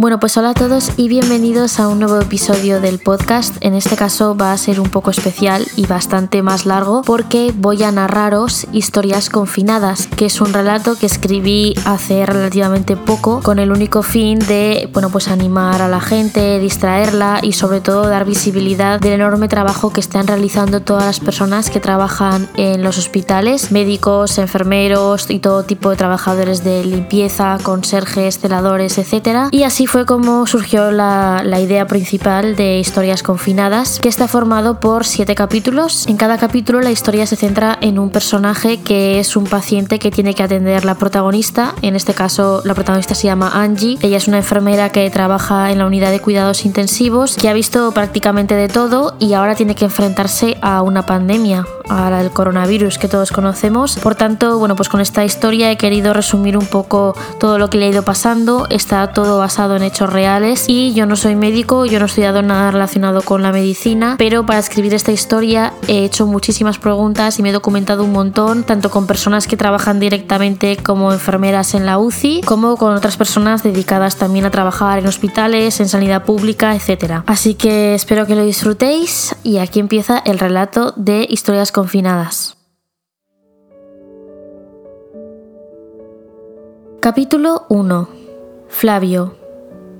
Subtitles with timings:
[0.00, 3.56] Bueno, pues hola a todos y bienvenidos a un nuevo episodio del podcast.
[3.62, 7.82] En este caso va a ser un poco especial y bastante más largo porque voy
[7.82, 13.72] a narraros Historias confinadas, que es un relato que escribí hace relativamente poco con el
[13.72, 19.00] único fin de, bueno, pues animar a la gente, distraerla y sobre todo dar visibilidad
[19.00, 24.38] del enorme trabajo que están realizando todas las personas que trabajan en los hospitales, médicos,
[24.38, 29.48] enfermeros y todo tipo de trabajadores de limpieza, conserjes, celadores, etcétera.
[29.50, 35.06] Y así fue como surgió la, idea principal de Historias Confinadas, que está formado por
[35.06, 36.06] siete capítulos.
[36.06, 40.10] En cada capítulo la historia se centra en un personaje que es un paciente que
[40.10, 41.74] tiene que atender la protagonista.
[41.80, 43.98] En este caso la protagonista se llama Angie.
[44.02, 47.90] Ella es una enfermera que trabaja en la unidad de cuidados intensivos, que ha visto
[47.92, 52.98] prácticamente de todo y ahora tiene que enfrentarse a una pandemia, a la del coronavirus
[52.98, 53.96] que todos conocemos.
[53.96, 57.78] Por tanto, bueno, pues con esta historia he querido resumir un poco todo lo que
[57.78, 58.66] le ha ido pasando.
[58.68, 62.70] Está todo basado hechos reales y yo no soy médico, yo no he estudiado nada
[62.70, 67.50] relacionado con la medicina, pero para escribir esta historia he hecho muchísimas preguntas y me
[67.50, 72.42] he documentado un montón, tanto con personas que trabajan directamente como enfermeras en la UCI,
[72.44, 77.22] como con otras personas dedicadas también a trabajar en hospitales, en sanidad pública, etc.
[77.26, 82.56] Así que espero que lo disfrutéis y aquí empieza el relato de historias confinadas.
[87.00, 88.08] Capítulo 1.
[88.68, 89.47] Flavio.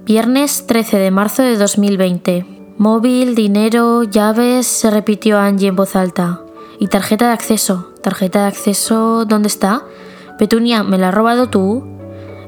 [0.09, 2.47] Viernes 13 de marzo de 2020.
[2.78, 6.41] Móvil, dinero, llaves, se repitió Angie en voz alta.
[6.78, 7.92] Y tarjeta de acceso.
[8.03, 9.83] ¿Tarjeta de acceso dónde está?
[10.39, 11.87] Petunia, ¿me la has robado tú?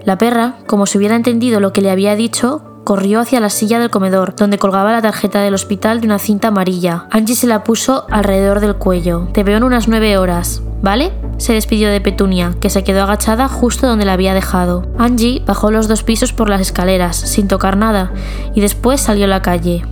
[0.05, 3.79] La perra, como si hubiera entendido lo que le había dicho, corrió hacia la silla
[3.79, 7.07] del comedor, donde colgaba la tarjeta del hospital de una cinta amarilla.
[7.11, 9.29] Angie se la puso alrededor del cuello.
[9.33, 11.13] Te veo en unas nueve horas, ¿vale?
[11.39, 14.87] Se despidió de Petunia, que se quedó agachada justo donde la había dejado.
[14.99, 18.13] Angie bajó los dos pisos por las escaleras, sin tocar nada,
[18.55, 19.85] y después salió a la calle.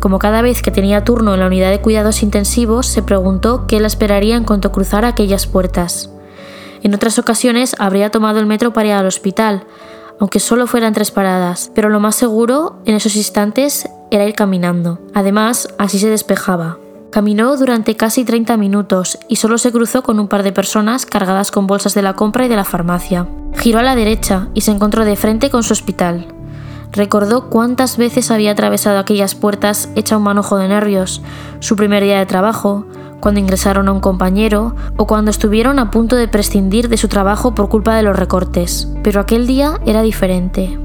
[0.00, 3.80] Como cada vez que tenía turno en la unidad de cuidados intensivos, se preguntó qué
[3.80, 6.10] la esperaría en cuanto cruzara aquellas puertas.
[6.82, 9.64] En otras ocasiones habría tomado el metro para ir al hospital,
[10.20, 15.00] aunque solo fueran tres paradas, pero lo más seguro en esos instantes era ir caminando.
[15.14, 16.78] Además, así se despejaba.
[17.10, 21.50] Caminó durante casi 30 minutos y solo se cruzó con un par de personas cargadas
[21.50, 23.28] con bolsas de la compra y de la farmacia.
[23.56, 26.26] Giró a la derecha y se encontró de frente con su hospital.
[26.90, 31.22] Recordó cuántas veces había atravesado aquellas puertas hecha un manojo de nervios,
[31.58, 32.86] su primer día de trabajo,
[33.20, 37.54] cuando ingresaron a un compañero o cuando estuvieron a punto de prescindir de su trabajo
[37.54, 38.88] por culpa de los recortes.
[39.02, 40.78] Pero aquel día era diferente.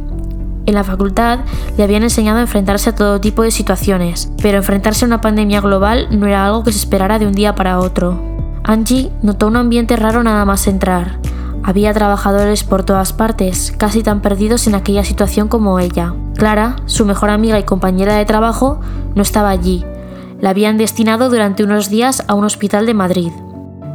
[0.66, 1.40] En la facultad
[1.78, 5.62] le habían enseñado a enfrentarse a todo tipo de situaciones, pero enfrentarse a una pandemia
[5.62, 8.20] global no era algo que se esperara de un día para otro.
[8.64, 11.20] Angie notó un ambiente raro nada más entrar.
[11.64, 16.14] Había trabajadores por todas partes, casi tan perdidos en aquella situación como ella.
[16.36, 18.80] Clara, su mejor amiga y compañera de trabajo,
[19.16, 19.84] no estaba allí.
[20.42, 23.32] La habían destinado durante unos días a un hospital de Madrid.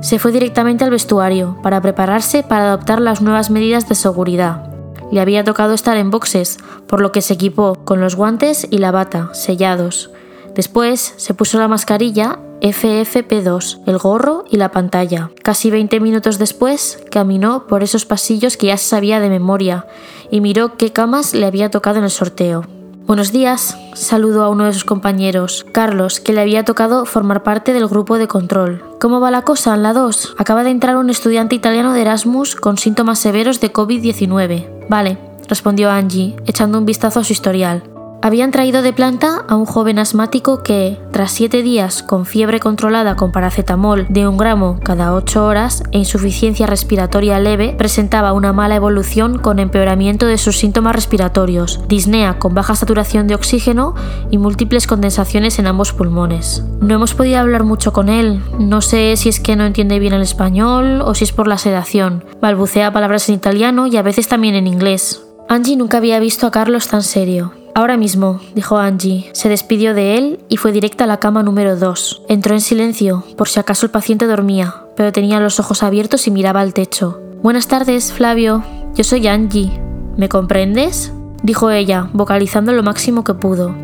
[0.03, 4.71] Se fue directamente al vestuario para prepararse para adoptar las nuevas medidas de seguridad.
[5.11, 8.79] Le había tocado estar en boxes, por lo que se equipó con los guantes y
[8.79, 10.11] la bata, sellados.
[10.55, 15.31] Después se puso la mascarilla FFP2, el gorro y la pantalla.
[15.43, 19.87] Casi 20 minutos después, caminó por esos pasillos que ya sabía de memoria
[20.31, 22.65] y miró qué camas le había tocado en el sorteo.
[23.07, 27.75] Buenos días, saludó a uno de sus compañeros, Carlos, que le había tocado formar parte
[27.75, 28.83] del grupo de control.
[28.99, 30.37] ¿Cómo va la cosa en la 2?
[30.39, 34.89] Acaba de entrar un estudiante italiano de Erasmus con síntomas severos de COVID-19.
[34.89, 35.19] Vale,
[35.51, 37.83] respondió Angie, echando un vistazo a su historial.
[38.25, 43.17] Habían traído de planta a un joven asmático que, tras siete días con fiebre controlada
[43.17, 48.77] con paracetamol de un gramo cada ocho horas e insuficiencia respiratoria leve, presentaba una mala
[48.77, 53.95] evolución con empeoramiento de sus síntomas respiratorios, disnea con baja saturación de oxígeno
[54.31, 56.65] y múltiples condensaciones en ambos pulmones.
[56.81, 60.15] No hemos podido hablar mucho con él, no sé si es que no entiende bien
[60.15, 62.25] el español o si es por la sedación.
[62.41, 65.23] Balbucea palabras en italiano y a veces también en inglés.
[65.47, 67.53] Angie nunca había visto a Carlos tan serio.
[67.77, 69.29] Ahora mismo, dijo Angie.
[69.33, 72.23] Se despidió de él y fue directa a la cama número 2.
[72.29, 76.31] Entró en silencio, por si acaso el paciente dormía, pero tenía los ojos abiertos y
[76.31, 77.21] miraba al techo.
[77.43, 78.63] Buenas tardes, Flavio.
[78.95, 79.73] Yo soy Angie.
[80.17, 81.13] ¿Me comprendes?
[81.43, 83.75] dijo ella, vocalizando lo máximo que pudo.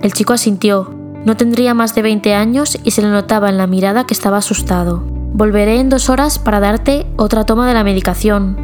[0.00, 0.94] El chico asintió.
[1.24, 4.38] No tendría más de 20 años y se le notaba en la mirada que estaba
[4.38, 5.02] asustado.
[5.32, 8.56] Volveré en dos horas para darte otra toma de la medicación.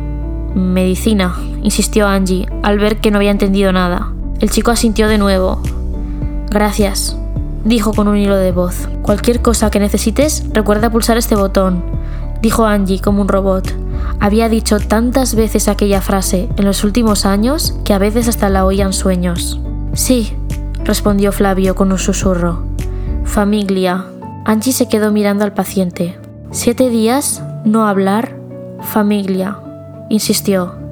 [0.54, 4.12] Medicina, insistió Angie, al ver que no había entendido nada.
[4.40, 5.62] El chico asintió de nuevo.
[6.50, 7.16] Gracias,
[7.64, 8.88] dijo con un hilo de voz.
[9.02, 11.82] Cualquier cosa que necesites, recuerda pulsar este botón,
[12.42, 13.72] dijo Angie como un robot.
[14.20, 18.64] Había dicho tantas veces aquella frase en los últimos años que a veces hasta la
[18.64, 19.60] oían sueños.
[19.94, 20.34] Sí,
[20.84, 22.62] respondió Flavio con un susurro.
[23.24, 24.04] Familia.
[24.44, 26.18] Angie se quedó mirando al paciente.
[26.50, 28.36] Siete días, no hablar,
[28.80, 29.58] familia,
[30.08, 30.85] insistió.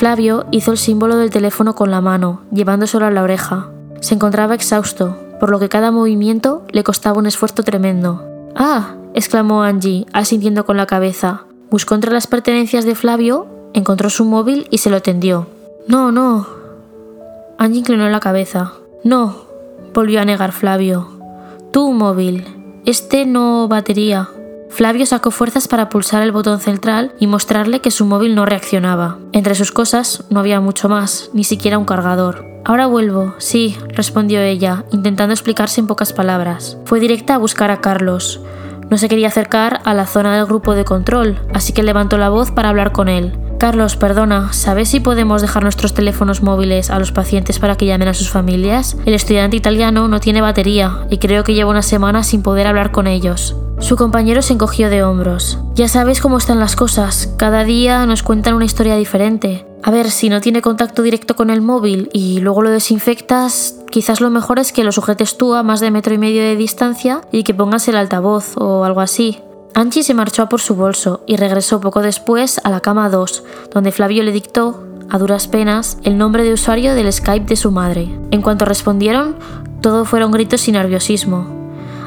[0.00, 3.68] Flavio hizo el símbolo del teléfono con la mano, llevándoselo a la oreja.
[4.00, 8.24] Se encontraba exhausto, por lo que cada movimiento le costaba un esfuerzo tremendo.
[8.56, 8.94] ¡Ah!
[9.12, 11.42] exclamó Angie, asintiendo con la cabeza.
[11.70, 15.48] Buscó entre las pertenencias de Flavio, encontró su móvil y se lo tendió.
[15.86, 16.46] No, no.
[17.58, 18.72] Angie inclinó la cabeza.
[19.04, 19.36] No,
[19.92, 21.08] volvió a negar Flavio.
[21.72, 22.46] Tu móvil.
[22.86, 24.30] Este no batería.
[24.70, 29.18] Flavio sacó fuerzas para pulsar el botón central y mostrarle que su móvil no reaccionaba.
[29.32, 32.46] Entre sus cosas no había mucho más, ni siquiera un cargador.
[32.64, 36.78] Ahora vuelvo, sí, respondió ella, intentando explicarse en pocas palabras.
[36.84, 38.40] Fue directa a buscar a Carlos.
[38.90, 42.28] No se quería acercar a la zona del grupo de control, así que levantó la
[42.28, 43.38] voz para hablar con él.
[43.58, 48.08] Carlos, perdona, ¿sabes si podemos dejar nuestros teléfonos móviles a los pacientes para que llamen
[48.08, 48.96] a sus familias?
[49.04, 52.90] El estudiante italiano no tiene batería y creo que lleva una semana sin poder hablar
[52.90, 53.54] con ellos.
[53.80, 55.58] Su compañero se encogió de hombros.
[55.74, 59.66] Ya sabes cómo están las cosas, cada día nos cuentan una historia diferente.
[59.82, 64.20] A ver, si no tiene contacto directo con el móvil y luego lo desinfectas, quizás
[64.20, 67.22] lo mejor es que lo sujetes tú a más de metro y medio de distancia
[67.32, 69.40] y que pongas el altavoz o algo así.
[69.74, 73.44] Angie se marchó a por su bolso y regresó poco después a la cama 2,
[73.72, 77.70] donde Flavio le dictó, a duras penas, el nombre de usuario del Skype de su
[77.70, 78.20] madre.
[78.30, 79.36] En cuanto respondieron,
[79.80, 81.59] todo fueron gritos y nerviosismo.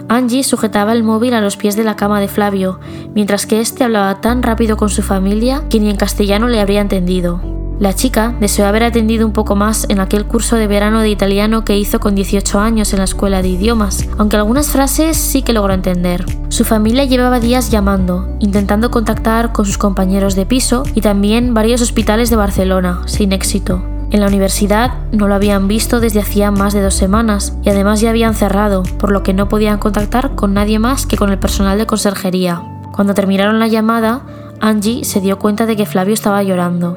[0.09, 2.79] Angie sujetaba el móvil a los pies de la cama de Flavio,
[3.13, 6.81] mientras que éste hablaba tan rápido con su familia que ni en castellano le habría
[6.81, 7.41] entendido.
[7.79, 11.65] La chica deseó haber atendido un poco más en aquel curso de verano de italiano
[11.65, 15.53] que hizo con 18 años en la escuela de idiomas, aunque algunas frases sí que
[15.53, 16.25] logró entender.
[16.49, 21.81] Su familia llevaba días llamando, intentando contactar con sus compañeros de piso y también varios
[21.81, 23.83] hospitales de Barcelona, sin éxito.
[24.13, 27.99] En la universidad no lo habían visto desde hacía más de dos semanas y además
[27.99, 31.39] ya habían cerrado, por lo que no podían contactar con nadie más que con el
[31.39, 32.61] personal de conserjería.
[32.91, 34.21] Cuando terminaron la llamada,
[34.61, 36.95] Angie se dio cuenta de que Flavio estaba llorando.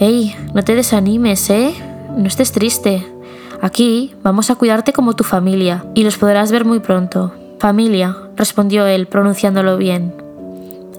[0.00, 0.34] ¡Ey!
[0.52, 1.72] No te desanimes, ¿eh?
[2.16, 3.06] No estés triste.
[3.62, 7.32] Aquí vamos a cuidarte como tu familia y los podrás ver muy pronto.
[7.60, 10.12] Familia, respondió él, pronunciándolo bien.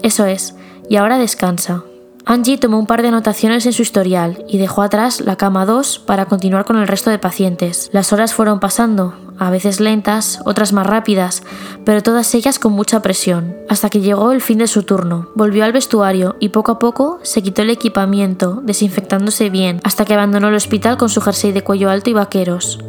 [0.02, 0.54] Eso es,
[0.88, 1.82] y ahora descansa.
[2.28, 6.00] Angie tomó un par de anotaciones en su historial y dejó atrás la cama 2
[6.00, 7.88] para continuar con el resto de pacientes.
[7.92, 11.44] Las horas fueron pasando, a veces lentas, otras más rápidas,
[11.84, 15.28] pero todas ellas con mucha presión, hasta que llegó el fin de su turno.
[15.36, 20.14] Volvió al vestuario y poco a poco se quitó el equipamiento, desinfectándose bien, hasta que
[20.14, 22.80] abandonó el hospital con su jersey de cuello alto y vaqueros.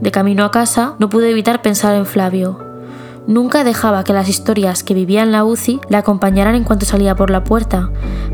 [0.00, 2.69] De camino a casa, no pudo evitar pensar en Flavio,
[3.26, 7.14] Nunca dejaba que las historias que vivía en la UCI la acompañaran en cuanto salía
[7.14, 7.90] por la puerta,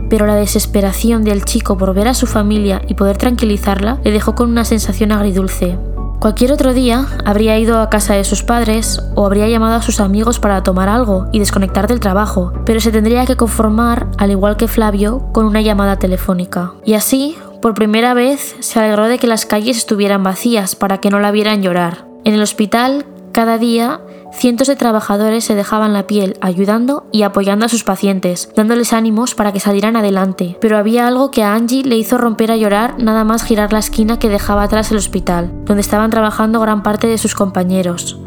[0.09, 4.35] pero la desesperación del chico por ver a su familia y poder tranquilizarla le dejó
[4.35, 5.79] con una sensación agridulce.
[6.21, 10.01] Cualquier otro día habría ido a casa de sus padres o habría llamado a sus
[10.01, 14.57] amigos para tomar algo y desconectar del trabajo, pero se tendría que conformar, al igual
[14.57, 16.73] que Flavio, con una llamada telefónica.
[16.85, 21.11] Y así, por primera vez, se alegró de que las calles estuvieran vacías para que
[21.11, 22.07] no la vieran llorar.
[22.25, 24.01] En el hospital, cada día
[24.33, 29.35] cientos de trabajadores se dejaban la piel ayudando y apoyando a sus pacientes, dándoles ánimos
[29.35, 30.57] para que salieran adelante.
[30.61, 33.79] Pero había algo que a Angie le hizo romper a llorar nada más girar la
[33.79, 38.21] esquina que dejaba atrás el hospital, donde estaban trabajando gran parte de sus compañeros.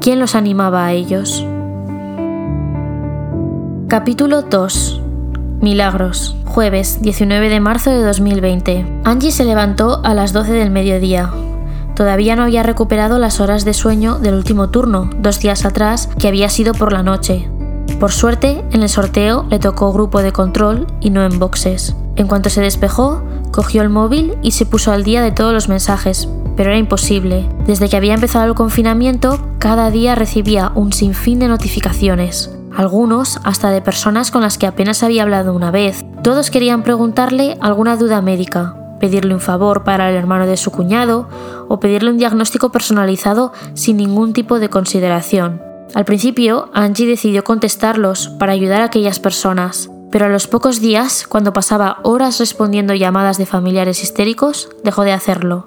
[0.00, 1.46] ¿Quién los animaba a ellos?
[3.88, 5.02] Capítulo 2
[5.62, 6.34] Milagros.
[6.44, 8.84] Jueves 19 de marzo de 2020.
[9.04, 11.30] Angie se levantó a las 12 del mediodía.
[11.94, 16.28] Todavía no había recuperado las horas de sueño del último turno, dos días atrás, que
[16.28, 17.48] había sido por la noche.
[18.00, 21.94] Por suerte, en el sorteo le tocó grupo de control y no en boxes.
[22.16, 23.22] En cuanto se despejó,
[23.52, 27.48] cogió el móvil y se puso al día de todos los mensajes, pero era imposible.
[27.66, 33.70] Desde que había empezado el confinamiento, cada día recibía un sinfín de notificaciones, algunos hasta
[33.70, 36.04] de personas con las que apenas había hablado una vez.
[36.22, 41.28] Todos querían preguntarle alguna duda médica, pedirle un favor para el hermano de su cuñado
[41.66, 45.60] o pedirle un diagnóstico personalizado sin ningún tipo de consideración.
[45.92, 51.26] Al principio, Angie decidió contestarlos para ayudar a aquellas personas, pero a los pocos días,
[51.28, 55.66] cuando pasaba horas respondiendo llamadas de familiares histéricos, dejó de hacerlo.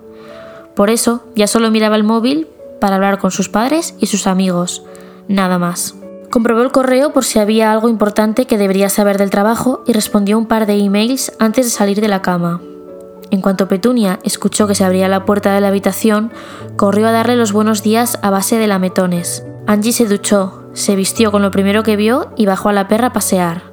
[0.74, 2.48] Por eso, ya solo miraba el móvil
[2.80, 4.84] para hablar con sus padres y sus amigos,
[5.28, 5.94] nada más.
[6.32, 10.38] Comprobó el correo por si había algo importante que debería saber del trabajo y respondió
[10.38, 12.62] un par de emails antes de salir de la cama.
[13.32, 16.32] En cuanto Petunia escuchó que se abría la puerta de la habitación,
[16.76, 19.44] corrió a darle los buenos días a base de lametones.
[19.68, 23.08] Angie se duchó, se vistió con lo primero que vio y bajó a la perra
[23.08, 23.64] a pasear.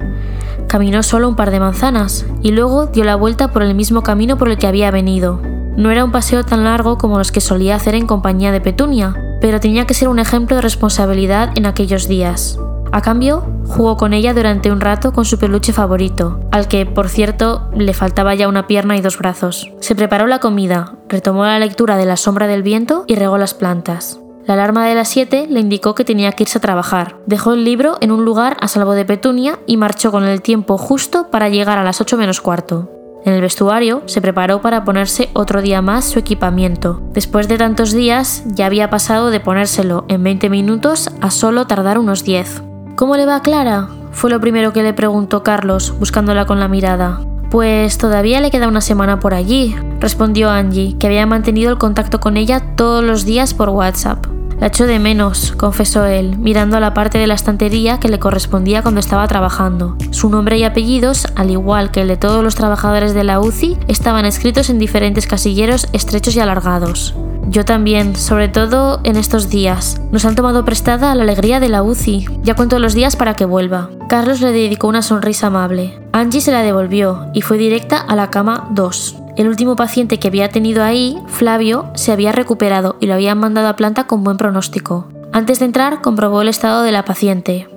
[0.69, 4.39] Caminó solo un par de manzanas y luego dio la vuelta por el mismo camino
[4.39, 5.41] por el que había venido.
[5.77, 9.15] No era un paseo tan largo como los que solía hacer en compañía de Petunia,
[9.41, 12.59] pero tenía que ser un ejemplo de responsabilidad en aquellos días.
[12.93, 17.09] A cambio, jugó con ella durante un rato con su peluche favorito, al que, por
[17.09, 19.73] cierto, le faltaba ya una pierna y dos brazos.
[19.81, 23.55] Se preparó la comida, retomó la lectura de La sombra del viento y regó las
[23.55, 24.21] plantas.
[24.45, 27.17] La alarma de las 7 le indicó que tenía que irse a trabajar.
[27.27, 30.77] Dejó el libro en un lugar a salvo de Petunia y marchó con el tiempo
[30.77, 32.91] justo para llegar a las 8 menos cuarto.
[33.25, 37.01] En el vestuario se preparó para ponerse otro día más su equipamiento.
[37.13, 41.99] Después de tantos días ya había pasado de ponérselo en 20 minutos a solo tardar
[41.99, 42.72] unos 10.
[42.95, 43.89] ¿Cómo le va a Clara?
[44.13, 47.21] Fue lo primero que le preguntó Carlos, buscándola con la mirada.
[47.51, 52.21] Pues todavía le queda una semana por allí, respondió Angie, que había mantenido el contacto
[52.21, 54.27] con ella todos los días por WhatsApp.
[54.61, 58.19] La echó de menos, confesó él, mirando a la parte de la estantería que le
[58.19, 59.97] correspondía cuando estaba trabajando.
[60.11, 63.79] Su nombre y apellidos, al igual que el de todos los trabajadores de la UCI,
[63.89, 67.15] estaban escritos en diferentes casilleros estrechos y alargados.
[67.49, 70.01] Yo también, sobre todo en estos días.
[70.11, 72.27] Nos han tomado prestada la alegría de la UCI.
[72.43, 73.91] Ya cuento los días para que vuelva.
[74.09, 75.99] Carlos le dedicó una sonrisa amable.
[76.13, 79.17] Angie se la devolvió y fue directa a la cama 2.
[79.37, 83.69] El último paciente que había tenido ahí, Flavio, se había recuperado y lo habían mandado
[83.69, 85.09] a planta con buen pronóstico.
[85.33, 87.69] Antes de entrar, comprobó el estado de la paciente.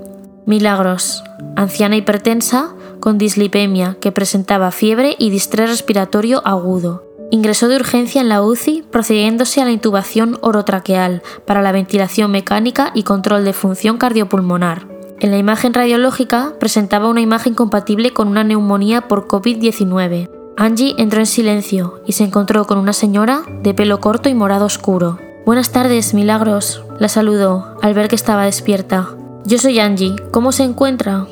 [0.46, 1.24] Milagros,
[1.56, 7.05] anciana hipertensa, con dislipemia, que presentaba fiebre y distrés respiratorio agudo.
[7.32, 12.92] Ingresó de urgencia en la UCI procediéndose a la intubación orotraqueal para la ventilación mecánica
[12.94, 14.88] y control de función cardiopulmonar.
[15.20, 20.30] En la imagen radiológica presentaba una imagen compatible con una neumonía por COVID-19.
[20.58, 24.66] Angie entró en silencio y se encontró con una señora de pelo corto y morado
[24.66, 25.20] oscuro.
[25.46, 29.10] Buenas tardes, Milagros, la saludó al ver que estaba despierta.
[29.46, 31.28] Yo soy Angie, ¿cómo se encuentra?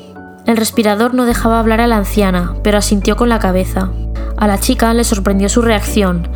[0.46, 3.90] El respirador no dejaba hablar a la anciana, pero asintió con la cabeza.
[4.36, 6.28] A la chica le sorprendió su reacción.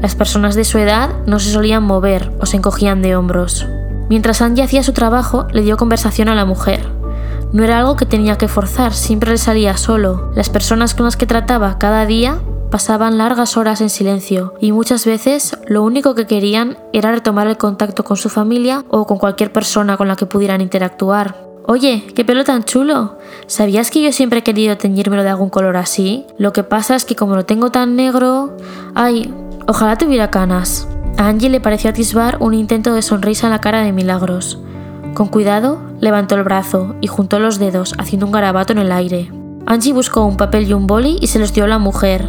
[0.00, 3.66] Las personas de su edad no se solían mover o se encogían de hombros.
[4.08, 6.88] Mientras Angie hacía su trabajo, le dio conversación a la mujer.
[7.52, 10.30] No era algo que tenía que forzar, siempre le salía solo.
[10.34, 12.38] Las personas con las que trataba cada día
[12.70, 17.58] pasaban largas horas en silencio y muchas veces lo único que querían era retomar el
[17.58, 21.49] contacto con su familia o con cualquier persona con la que pudieran interactuar.
[21.66, 23.18] Oye, qué pelo tan chulo.
[23.46, 26.26] ¿Sabías que yo siempre he querido teñírmelo de algún color así?
[26.38, 28.56] Lo que pasa es que como lo tengo tan negro...
[28.94, 29.32] Ay,
[29.66, 30.88] ojalá tuviera canas.
[31.16, 34.58] A Angie le pareció atisbar un intento de sonrisa en la cara de Milagros.
[35.14, 39.30] Con cuidado, levantó el brazo y juntó los dedos, haciendo un garabato en el aire.
[39.66, 42.26] Angie buscó un papel y un boli y se los dio a la mujer.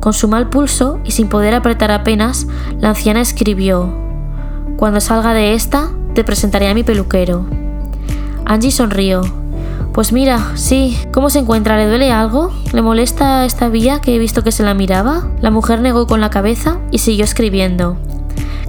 [0.00, 2.46] Con su mal pulso y sin poder apretar apenas,
[2.80, 3.90] la anciana escribió:
[4.76, 7.46] Cuando salga de esta, te presentaré a mi peluquero.
[8.46, 9.22] Angie sonrió.
[9.92, 10.96] Pues mira, sí.
[11.12, 11.76] ¿Cómo se encuentra?
[11.76, 12.52] ¿Le duele algo?
[12.72, 15.26] ¿Le molesta esta vía que he visto que se la miraba?
[15.40, 17.96] La mujer negó con la cabeza y siguió escribiendo.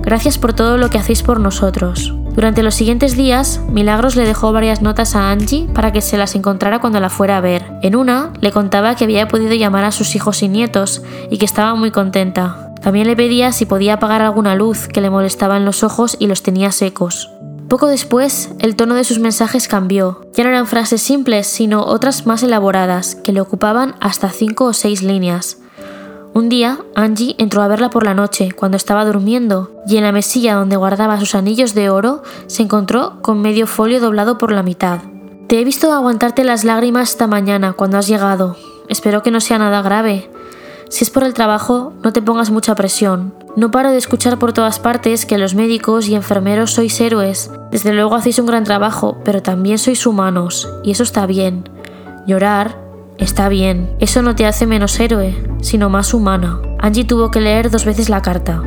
[0.01, 2.13] Gracias por todo lo que hacéis por nosotros.
[2.33, 6.33] Durante los siguientes días, Milagros le dejó varias notas a Angie para que se las
[6.35, 7.65] encontrara cuando la fuera a ver.
[7.81, 11.45] En una, le contaba que había podido llamar a sus hijos y nietos y que
[11.45, 12.71] estaba muy contenta.
[12.81, 16.27] También le pedía si podía apagar alguna luz que le molestaba en los ojos y
[16.27, 17.31] los tenía secos.
[17.69, 20.21] Poco después, el tono de sus mensajes cambió.
[20.33, 24.73] Ya no eran frases simples, sino otras más elaboradas, que le ocupaban hasta cinco o
[24.73, 25.57] seis líneas.
[26.33, 30.11] Un día, Angie entró a verla por la noche, cuando estaba durmiendo, y en la
[30.13, 34.63] mesilla donde guardaba sus anillos de oro se encontró con medio folio doblado por la
[34.63, 34.99] mitad.
[35.47, 38.55] Te he visto aguantarte las lágrimas esta mañana cuando has llegado.
[38.87, 40.29] Espero que no sea nada grave.
[40.89, 43.33] Si es por el trabajo, no te pongas mucha presión.
[43.57, 47.49] No paro de escuchar por todas partes que los médicos y enfermeros sois héroes.
[47.71, 51.67] Desde luego hacéis un gran trabajo, pero también sois humanos, y eso está bien.
[52.27, 52.77] Llorar
[53.17, 53.95] está bien.
[53.97, 56.61] Eso no te hace menos héroe, sino más humana.
[56.77, 58.61] Angie tuvo que leer dos veces la carta.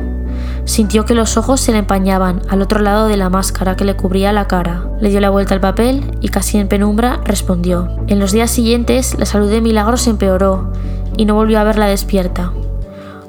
[0.65, 3.95] Sintió que los ojos se le empañaban al otro lado de la máscara que le
[3.95, 4.89] cubría la cara.
[4.99, 7.87] Le dio la vuelta al papel y casi en penumbra respondió.
[8.07, 10.73] En los días siguientes la salud de Milagros empeoró
[11.15, 12.51] y no volvió a verla despierta.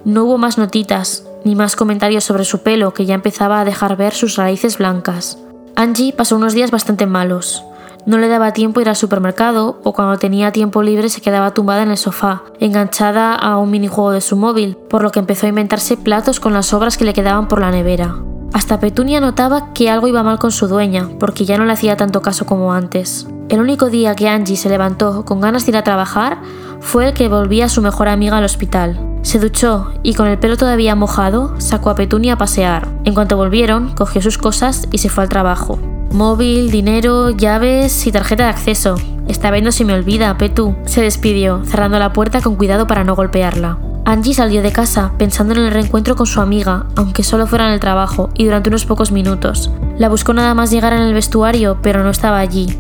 [0.05, 3.97] No hubo más notitas, ni más comentarios sobre su pelo, que ya empezaba a dejar
[3.97, 5.39] ver sus raíces blancas.
[5.77, 7.65] Angie pasó unos días bastante malos.
[8.05, 11.85] No le daba tiempo ir al supermercado o cuando tenía tiempo libre se quedaba tumbada
[11.85, 15.51] en el sofá, enganchada a un minijuego de su móvil, por lo que empezó a
[15.51, 18.17] inventarse platos con las obras que le quedaban por la nevera.
[18.53, 21.97] Hasta Petunia notaba que algo iba mal con su dueña, porque ya no le hacía
[21.97, 23.27] tanto caso como antes.
[23.49, 26.39] El único día que Angie se levantó con ganas de ir a trabajar
[26.83, 28.99] fue el que volvía a su mejor amiga al hospital.
[29.23, 32.89] Se duchó y con el pelo todavía mojado sacó a Petunia a pasear.
[33.05, 35.79] En cuanto volvieron, cogió sus cosas y se fue al trabajo.
[36.13, 38.97] Móvil, dinero, llaves y tarjeta de acceso.
[39.29, 40.75] Esta vez no se me olvida, Petu.
[40.85, 43.79] Se despidió, cerrando la puerta con cuidado para no golpearla.
[44.05, 47.75] Angie salió de casa pensando en el reencuentro con su amiga, aunque solo fuera en
[47.75, 49.71] el trabajo y durante unos pocos minutos.
[49.97, 52.77] La buscó nada más llegar en el vestuario, pero no estaba allí.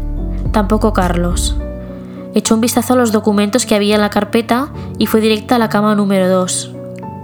[0.50, 1.56] Tampoco Carlos.
[2.34, 5.58] Echó un vistazo a los documentos que había en la carpeta y fue directa a
[5.58, 6.72] la cama número 2.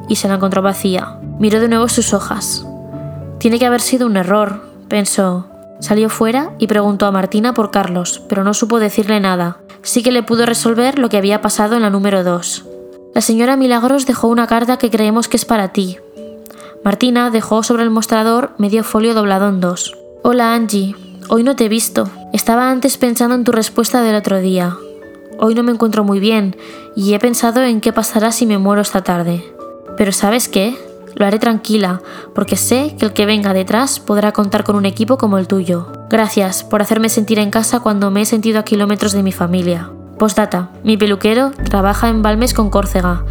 [0.08, 1.18] Y se la encontró vacía.
[1.38, 2.66] Miró de nuevo sus hojas.
[3.38, 5.46] Tiene que haber sido un error, pensó.
[5.80, 9.58] Salió fuera y preguntó a Martina por Carlos, pero no supo decirle nada.
[9.82, 12.66] Sí que le pudo resolver lo que había pasado en la número 2.
[13.14, 15.98] La señora Milagros dejó una carta que creemos que es para ti.
[16.84, 19.96] Martina dejó sobre el mostrador medio folio doblado en dos.
[20.22, 20.94] Hola Angie,
[21.28, 22.08] hoy no te he visto.
[22.32, 24.76] Estaba antes pensando en tu respuesta del otro día.
[25.40, 26.56] Hoy no me encuentro muy bien
[26.96, 29.44] y he pensado en qué pasará si me muero esta tarde.
[29.96, 30.76] Pero ¿sabes qué?
[31.14, 32.02] Lo haré tranquila,
[32.34, 35.92] porque sé que el que venga detrás podrá contar con un equipo como el tuyo.
[36.10, 39.90] Gracias por hacerme sentir en casa cuando me he sentido a kilómetros de mi familia.
[40.18, 43.24] Postdata, mi peluquero trabaja en Balmes con Córcega.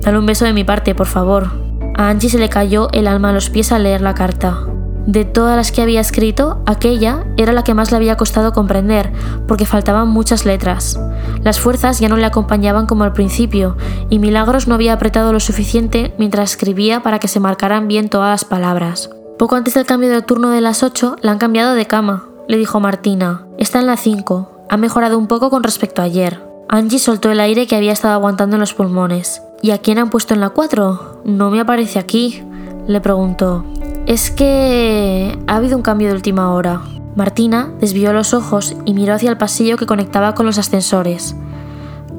[0.00, 1.50] Dale un beso de mi parte, por favor.
[1.94, 4.64] A Angie se le cayó el alma a los pies al leer la carta.
[5.06, 9.12] De todas las que había escrito, aquella era la que más le había costado comprender,
[9.48, 11.00] porque faltaban muchas letras.
[11.42, 13.76] Las fuerzas ya no le acompañaban como al principio,
[14.08, 18.30] y Milagros no había apretado lo suficiente mientras escribía para que se marcaran bien todas
[18.30, 19.10] las palabras.
[19.38, 22.58] Poco antes del cambio de turno de las 8, la han cambiado de cama, le
[22.58, 23.46] dijo Martina.
[23.58, 24.66] Está en la 5.
[24.68, 26.42] Ha mejorado un poco con respecto a ayer.
[26.68, 29.42] Angie soltó el aire que había estado aguantando en los pulmones.
[29.62, 31.22] ¿Y a quién han puesto en la 4?
[31.24, 32.44] No me aparece aquí,
[32.90, 33.64] le preguntó.
[34.06, 36.80] Es que ha habido un cambio de última hora.
[37.16, 41.36] Martina desvió los ojos y miró hacia el pasillo que conectaba con los ascensores.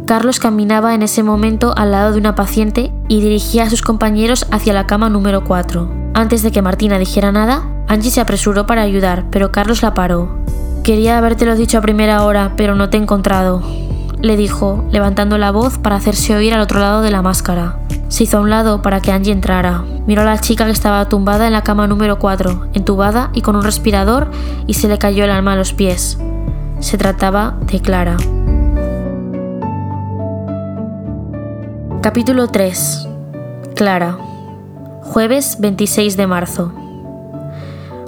[0.06, 4.46] Carlos caminaba en ese momento al lado de una paciente y dirigía a sus compañeros
[4.51, 5.90] hacia la cama número 4.
[6.13, 10.30] Antes de que Martina dijera nada, Angie se apresuró para ayudar, pero Carlos la paró.
[10.84, 13.62] Quería habértelo dicho a primera hora, pero no te he encontrado,
[14.22, 17.78] le dijo, levantando la voz para hacerse oír al otro lado de la máscara.
[18.12, 19.86] Se hizo a un lado para que Angie entrara.
[20.06, 23.56] Miró a la chica que estaba tumbada en la cama número 4, entubada y con
[23.56, 24.30] un respirador,
[24.68, 26.18] y se le cayó el alma a los pies.
[26.81, 28.18] Se trataba de Clara.
[32.01, 33.07] Capítulo 3.
[33.75, 34.18] Clara.
[35.03, 36.74] Jueves 26 de marzo.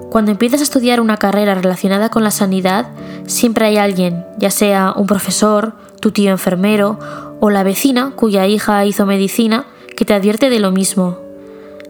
[0.10, 2.88] Cuando empiezas a estudiar una carrera relacionada con la sanidad,
[3.26, 7.00] siempre hay alguien, ya sea un profesor, tu tío enfermero
[7.40, 11.20] o la vecina cuya hija hizo medicina, que te advierte de lo mismo.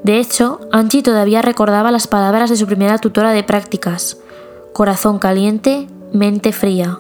[0.04, 4.18] De hecho, Angie todavía recordaba las palabras de su primera tutora de prácticas.
[4.74, 7.00] Corazón caliente, mente fría.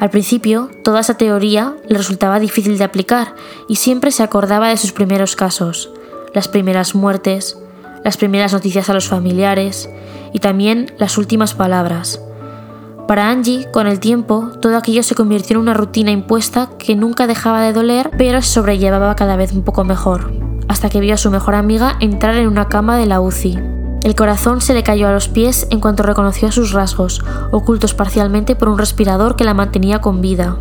[0.00, 3.34] Al principio, toda esa teoría le resultaba difícil de aplicar
[3.68, 5.90] y siempre se acordaba de sus primeros casos,
[6.32, 7.58] las primeras muertes,
[8.04, 9.88] las primeras noticias a los familiares
[10.32, 12.20] y también las últimas palabras.
[13.06, 17.26] Para Angie, con el tiempo, todo aquello se convirtió en una rutina impuesta que nunca
[17.26, 20.32] dejaba de doler, pero sobrellevaba cada vez un poco mejor,
[20.68, 23.58] hasta que vio a su mejor amiga entrar en una cama de la UCI.
[24.04, 28.56] El corazón se le cayó a los pies en cuanto reconoció sus rasgos, ocultos parcialmente
[28.56, 30.56] por un respirador que la mantenía con vida.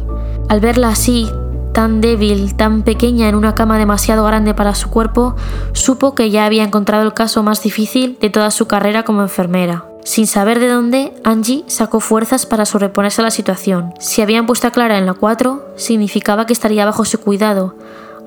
[0.50, 1.30] Al verla así,
[1.74, 5.36] tan débil, tan pequeña en una cama demasiado grande para su cuerpo,
[5.72, 9.93] supo que ya había encontrado el caso más difícil de toda su carrera como enfermera.
[10.04, 13.94] Sin saber de dónde, Angie sacó fuerzas para sobreponerse a la situación.
[14.00, 17.76] Si habían puesto a Clara en la 4, significaba que estaría bajo su cuidado,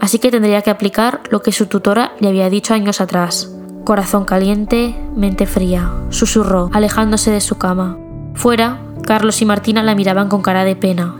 [0.00, 3.50] así que tendría que aplicar lo que su tutora le había dicho años atrás.
[3.84, 7.98] Corazón caliente, mente fría, susurró, alejándose de su cama.
[8.34, 11.14] Fuera, Carlos y Martina la miraban con cara de pena.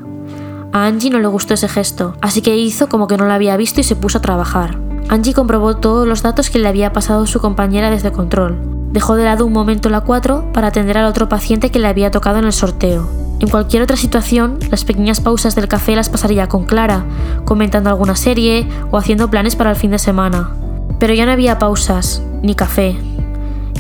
[0.73, 3.57] A Angie no le gustó ese gesto, así que hizo como que no la había
[3.57, 4.86] visto y se puso a trabajar.
[5.09, 9.25] Angie comprobó todos los datos que le había pasado su compañera desde control, Dejó de
[9.25, 12.47] lado un momento la 4 para atender al otro paciente que le había tocado en
[12.47, 13.07] el sorteo.
[13.41, 17.05] En cualquier otra situación, las pequeñas pausas del café las pasaría con Clara,
[17.45, 20.51] comentando alguna serie o haciendo planes para el fin de semana.
[20.99, 22.97] Pero ya no había pausas, ni café,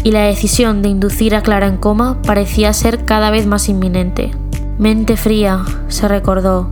[0.04, 4.32] y la decisión de inducir a Clara en coma parecía ser cada vez más inminente.
[4.78, 6.68] Mente fría, se recordó,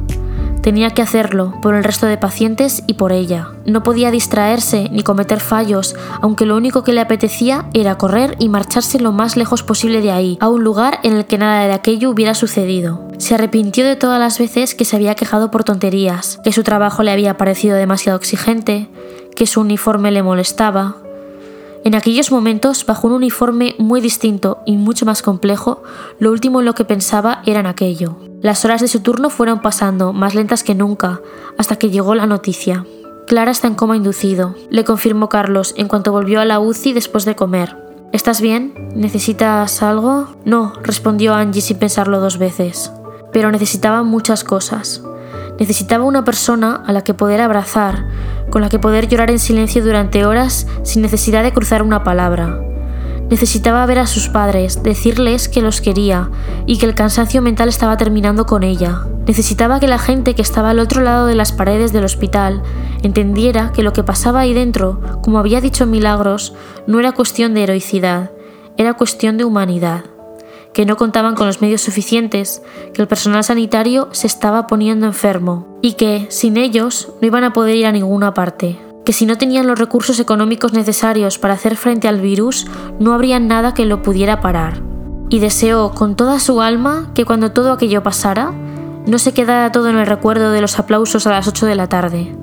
[0.64, 3.50] Tenía que hacerlo por el resto de pacientes y por ella.
[3.66, 8.48] No podía distraerse ni cometer fallos, aunque lo único que le apetecía era correr y
[8.48, 11.74] marcharse lo más lejos posible de ahí, a un lugar en el que nada de
[11.74, 13.06] aquello hubiera sucedido.
[13.18, 17.02] Se arrepintió de todas las veces que se había quejado por tonterías, que su trabajo
[17.02, 18.88] le había parecido demasiado exigente,
[19.36, 20.96] que su uniforme le molestaba,
[21.84, 25.82] en aquellos momentos, bajo un uniforme muy distinto y mucho más complejo,
[26.18, 28.16] lo último en lo que pensaba era en aquello.
[28.40, 31.20] Las horas de su turno fueron pasando, más lentas que nunca,
[31.58, 32.86] hasta que llegó la noticia.
[33.26, 37.26] Clara está en coma inducido, le confirmó Carlos en cuanto volvió a la UCI después
[37.26, 37.76] de comer.
[38.12, 38.72] ¿Estás bien?
[38.94, 40.28] ¿Necesitas algo?
[40.44, 42.90] No, respondió Angie sin pensarlo dos veces.
[43.34, 45.02] pero necesitaba muchas cosas.
[45.58, 48.06] Necesitaba una persona a la que poder abrazar,
[48.50, 52.60] con la que poder llorar en silencio durante horas sin necesidad de cruzar una palabra.
[53.30, 56.28] Necesitaba ver a sus padres, decirles que los quería
[56.66, 59.06] y que el cansancio mental estaba terminando con ella.
[59.26, 62.62] Necesitaba que la gente que estaba al otro lado de las paredes del hospital
[63.02, 66.52] entendiera que lo que pasaba ahí dentro, como había dicho Milagros,
[66.86, 68.32] no era cuestión de heroicidad,
[68.76, 70.13] era cuestión de humanidad
[70.74, 72.60] que no contaban con los medios suficientes,
[72.92, 77.52] que el personal sanitario se estaba poniendo enfermo y que, sin ellos, no iban a
[77.52, 81.76] poder ir a ninguna parte, que si no tenían los recursos económicos necesarios para hacer
[81.76, 82.66] frente al virus,
[82.98, 84.82] no habría nada que lo pudiera parar.
[85.30, 88.52] Y deseó con toda su alma que cuando todo aquello pasara,
[89.06, 91.88] no se quedara todo en el recuerdo de los aplausos a las 8 de la
[91.88, 92.34] tarde,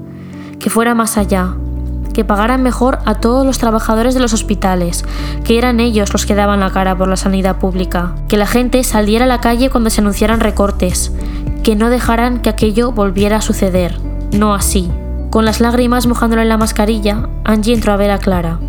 [0.60, 1.56] que fuera más allá,
[2.14, 5.06] que pagaran mejor a todos los trabajadores de los hospitales,
[5.44, 8.84] que eran ellos los que daban la cara por la sanidad pública, que la gente
[8.84, 11.12] saliera a la calle cuando se anunciaran recortes,
[11.64, 13.98] que no dejaran que aquello volviera a suceder,
[14.32, 14.92] no así.
[15.30, 18.60] Con las lágrimas mojándole en la mascarilla, Angie entró a ver a Clara.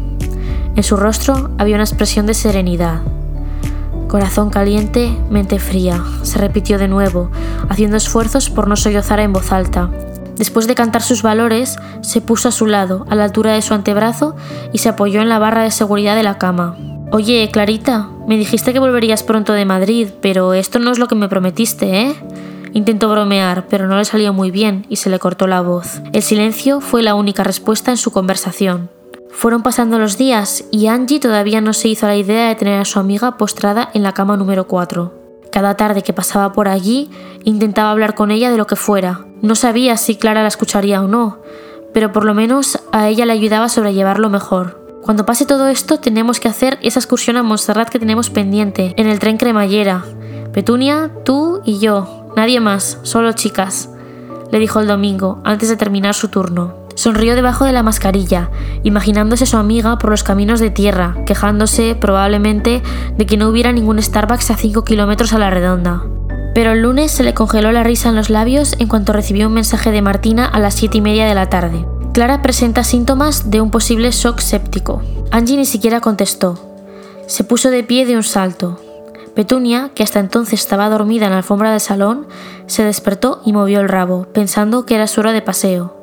[0.76, 3.00] En su rostro había una expresión de serenidad.
[4.08, 7.30] Corazón caliente, mente fría, se repitió de nuevo,
[7.68, 9.90] haciendo esfuerzos por no sollozar en voz alta,
[10.36, 13.74] Después de cantar sus valores, se puso a su lado, a la altura de su
[13.74, 14.34] antebrazo,
[14.72, 16.76] y se apoyó en la barra de seguridad de la cama.
[17.10, 21.14] Oye, Clarita, me dijiste que volverías pronto de Madrid, pero esto no es lo que
[21.14, 22.14] me prometiste, ¿eh?
[22.72, 26.00] Intentó bromear, pero no le salió muy bien y se le cortó la voz.
[26.12, 28.88] El silencio fue la única respuesta en su conversación.
[29.30, 32.84] Fueron pasando los días y Angie todavía no se hizo la idea de tener a
[32.84, 35.21] su amiga postrada en la cama número 4.
[35.52, 37.10] Cada tarde que pasaba por allí
[37.44, 39.26] intentaba hablar con ella de lo que fuera.
[39.42, 41.40] No sabía si Clara la escucharía o no,
[41.92, 44.82] pero por lo menos a ella le ayudaba a sobrellevarlo mejor.
[45.02, 49.08] Cuando pase todo esto tenemos que hacer esa excursión a Montserrat que tenemos pendiente, en
[49.08, 50.04] el tren cremallera.
[50.54, 53.90] Petunia, tú y yo, nadie más, solo chicas,
[54.50, 56.81] le dijo el domingo, antes de terminar su turno.
[56.94, 58.50] Sonrió debajo de la mascarilla,
[58.82, 62.82] imaginándose su amiga por los caminos de tierra, quejándose, probablemente,
[63.16, 66.02] de que no hubiera ningún Starbucks a 5 kilómetros a la redonda.
[66.54, 69.54] Pero el lunes se le congeló la risa en los labios en cuanto recibió un
[69.54, 71.86] mensaje de Martina a las 7 y media de la tarde.
[72.12, 75.00] Clara presenta síntomas de un posible shock séptico.
[75.30, 76.58] Angie ni siquiera contestó.
[77.26, 78.78] Se puso de pie de un salto.
[79.34, 82.26] Petunia, que hasta entonces estaba dormida en la alfombra del salón,
[82.66, 86.01] se despertó y movió el rabo, pensando que era su hora de paseo.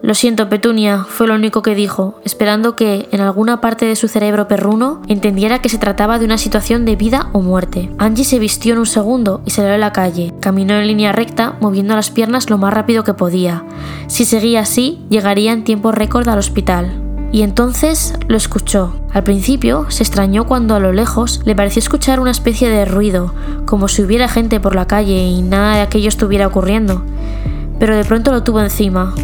[0.00, 4.06] Lo siento, Petunia, fue lo único que dijo, esperando que, en alguna parte de su
[4.06, 7.90] cerebro perruno, entendiera que se trataba de una situación de vida o muerte.
[7.98, 10.32] Angie se vistió en un segundo y salió a la calle.
[10.40, 13.64] Caminó en línea recta, moviendo las piernas lo más rápido que podía.
[14.06, 17.02] Si seguía así, llegaría en tiempo récord al hospital.
[17.32, 18.94] Y entonces lo escuchó.
[19.12, 23.34] Al principio se extrañó cuando a lo lejos le pareció escuchar una especie de ruido,
[23.66, 27.02] como si hubiera gente por la calle y nada de aquello estuviera ocurriendo.
[27.78, 29.14] Pero de pronto lo tuvo encima,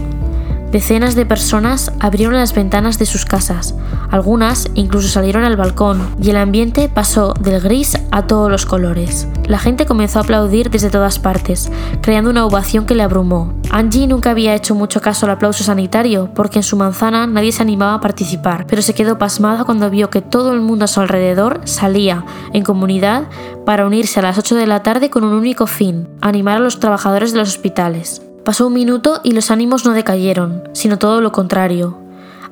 [0.75, 3.77] Decenas de personas abrieron las ventanas de sus casas,
[4.11, 9.29] algunas incluso salieron al balcón, y el ambiente pasó del gris a todos los colores.
[9.47, 11.71] La gente comenzó a aplaudir desde todas partes,
[12.03, 13.55] creando una ovación que le abrumó.
[13.71, 17.63] Angie nunca había hecho mucho caso al aplauso sanitario, porque en su manzana nadie se
[17.63, 21.01] animaba a participar, pero se quedó pasmada cuando vio que todo el mundo a su
[21.01, 23.29] alrededor salía, en comunidad,
[23.65, 26.81] para unirse a las 8 de la tarde con un único fin, animar a los
[26.81, 28.23] trabajadores de los hospitales.
[28.45, 31.99] Pasó un minuto y los ánimos no decayeron, sino todo lo contrario.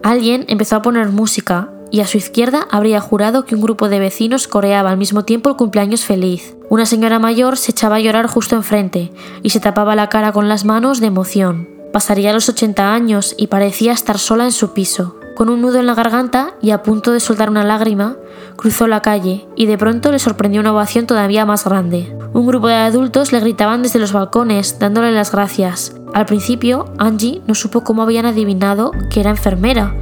[0.03, 4.01] Alguien empezó a poner música y a su izquierda habría jurado que un grupo de
[4.01, 6.57] vecinos coreaba al mismo tiempo el cumpleaños feliz.
[6.71, 10.49] Una señora mayor se echaba a llorar justo enfrente y se tapaba la cara con
[10.49, 11.69] las manos de emoción.
[11.93, 15.17] Pasaría los 80 años y parecía estar sola en su piso.
[15.37, 18.17] Con un nudo en la garganta y a punto de soltar una lágrima,
[18.57, 22.15] cruzó la calle y de pronto le sorprendió una ovación todavía más grande.
[22.35, 25.95] Un grupo de adultos le gritaban desde los balcones, dándole las gracias.
[26.13, 29.95] Al principio, Angie no supo cómo habían adivinado que era enfermera,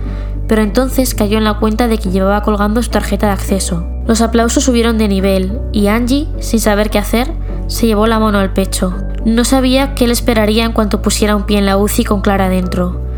[0.49, 3.87] pero entonces cayó en la cuenta de que llevaba colgando su tarjeta de acceso.
[4.07, 7.33] Los aplausos subieron de nivel y Angie, sin saber qué hacer,
[7.69, 8.93] se llevó la mano al pecho.
[9.25, 12.49] No sabía qué le esperaría en cuanto pusiera un pie en la UCI con Clara
[12.49, 13.10] dentro.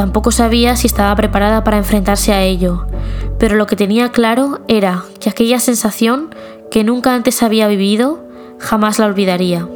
[0.00, 2.86] Tampoco sabía si estaba preparada para enfrentarse a ello,
[3.38, 6.34] pero lo que tenía claro era que aquella sensación
[6.70, 8.24] que nunca antes había vivido
[8.58, 9.68] jamás la olvidaría.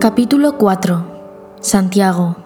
[0.00, 1.04] Capítulo 4.
[1.60, 2.36] Santiago.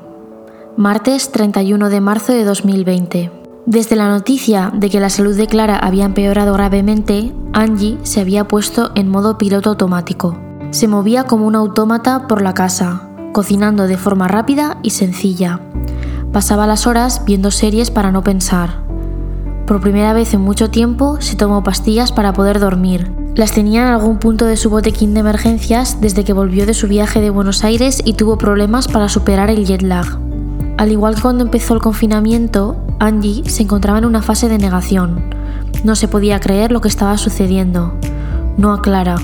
[0.77, 3.31] Martes 31 de marzo de 2020.
[3.66, 8.49] Desde la noticia de que la salud de Clara había empeorado gravemente, Angie se había
[8.49, 10.37] puesto en modo piloto automático.
[10.71, 15.61] Se movía como un autómata por la casa, cocinando de forma rápida y sencilla.
[16.33, 18.83] Pasaba las horas viendo series para no pensar.
[19.66, 23.11] Por primera vez en mucho tiempo se tomó pastillas para poder dormir.
[23.35, 26.88] Las tenía en algún punto de su botequín de emergencias desde que volvió de su
[26.88, 30.18] viaje de Buenos Aires y tuvo problemas para superar el jet lag.
[30.77, 35.23] Al igual que cuando empezó el confinamiento, Angie se encontraba en una fase de negación.
[35.85, 37.95] No se podía creer lo que estaba sucediendo.
[38.57, 39.16] No aclara.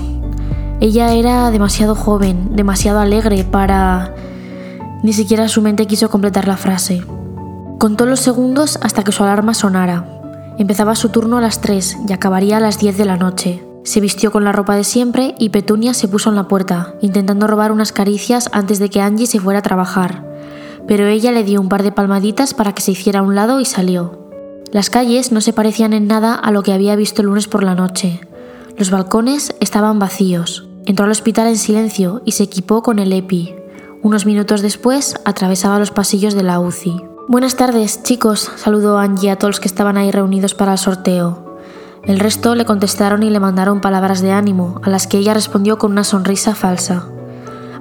[0.79, 4.13] Ella era demasiado joven, demasiado alegre para...
[5.03, 7.03] Ni siquiera su mente quiso completar la frase.
[7.77, 10.05] Contó los segundos hasta que su alarma sonara.
[10.57, 13.63] Empezaba su turno a las 3 y acabaría a las 10 de la noche.
[13.83, 17.47] Se vistió con la ropa de siempre y Petunia se puso en la puerta, intentando
[17.47, 20.29] robar unas caricias antes de que Angie se fuera a trabajar
[20.89, 23.59] pero ella le dio un par de palmaditas para que se hiciera a un lado
[23.59, 24.27] y salió.
[24.71, 27.63] Las calles no se parecían en nada a lo que había visto el lunes por
[27.63, 28.21] la noche.
[28.77, 30.68] Los balcones estaban vacíos.
[30.89, 33.53] Entró al hospital en silencio y se equipó con el EPI.
[34.01, 37.03] Unos minutos después atravesaba los pasillos de la UCI.
[37.27, 41.59] Buenas tardes, chicos, saludó Angie a todos los que estaban ahí reunidos para el sorteo.
[42.05, 45.77] El resto le contestaron y le mandaron palabras de ánimo, a las que ella respondió
[45.77, 47.05] con una sonrisa falsa.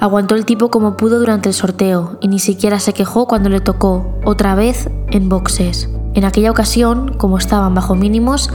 [0.01, 3.61] Aguantó el tipo como pudo durante el sorteo y ni siquiera se quejó cuando le
[3.61, 5.89] tocó, otra vez, en boxes.
[6.13, 8.51] En aquella ocasión, como estaban bajo mínimos,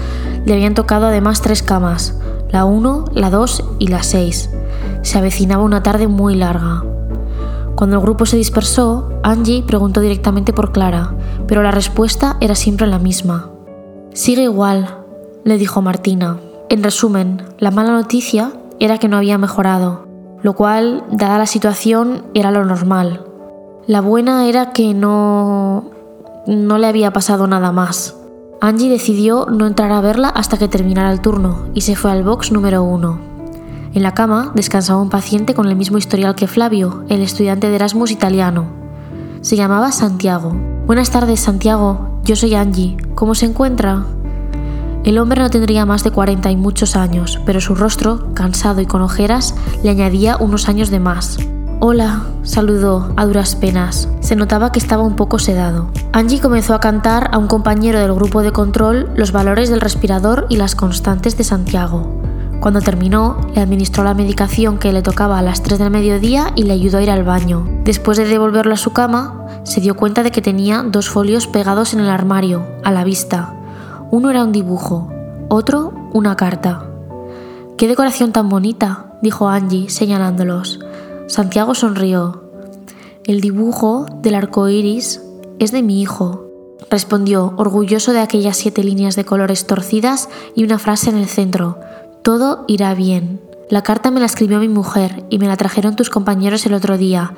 [0.45, 2.13] le habían tocado además tres camas,
[2.53, 4.49] la 1, la 2 y la 6.
[5.01, 6.85] Se avecinaba una tarde muy larga.
[7.75, 11.13] Cuando el grupo se dispersó, Angie preguntó directamente por Clara,
[11.47, 13.49] pero la respuesta era siempre la misma.
[14.13, 14.99] Sigue igual,
[15.43, 16.37] le dijo Martina.
[16.69, 20.13] En resumen, la mala noticia era que no había mejorado
[20.43, 23.25] lo cual, dada la situación, era lo normal.
[23.87, 25.85] La buena era que no...
[26.45, 28.17] no le había pasado nada más.
[28.65, 32.23] Angie decidió no entrar a verla hasta que terminara el turno y se fue al
[32.23, 33.19] box número uno.
[33.93, 37.75] En la cama descansaba un paciente con el mismo historial que Flavio, el estudiante de
[37.75, 38.67] Erasmus italiano.
[39.41, 40.55] Se llamaba Santiago.
[40.87, 42.21] Buenas tardes, Santiago.
[42.23, 42.95] Yo soy Angie.
[43.15, 44.05] ¿Cómo se encuentra?
[45.03, 48.85] El hombre no tendría más de 40 y muchos años, pero su rostro, cansado y
[48.85, 51.37] con ojeras, le añadía unos años de más.
[51.85, 54.07] Hola, saludó a duras penas.
[54.21, 55.89] Se notaba que estaba un poco sedado.
[56.13, 60.45] Angie comenzó a cantar a un compañero del grupo de control los valores del respirador
[60.47, 62.21] y las constantes de Santiago.
[62.61, 66.63] Cuando terminó, le administró la medicación que le tocaba a las 3 del mediodía y
[66.63, 67.67] le ayudó a ir al baño.
[67.83, 71.93] Después de devolverlo a su cama, se dio cuenta de que tenía dos folios pegados
[71.93, 73.55] en el armario, a la vista,
[74.09, 75.11] uno era un dibujo,
[75.49, 76.85] otro una carta.
[77.75, 79.07] ¡Qué decoración tan bonita!
[79.21, 80.79] dijo Angie, señalándolos.
[81.27, 82.43] Santiago sonrió.
[83.23, 85.21] El dibujo del arco iris
[85.59, 86.47] es de mi hijo,
[86.89, 91.79] respondió, orgulloso de aquellas siete líneas de colores torcidas y una frase en el centro.
[92.21, 93.39] Todo irá bien.
[93.69, 96.97] La carta me la escribió mi mujer y me la trajeron tus compañeros el otro
[96.97, 97.33] día.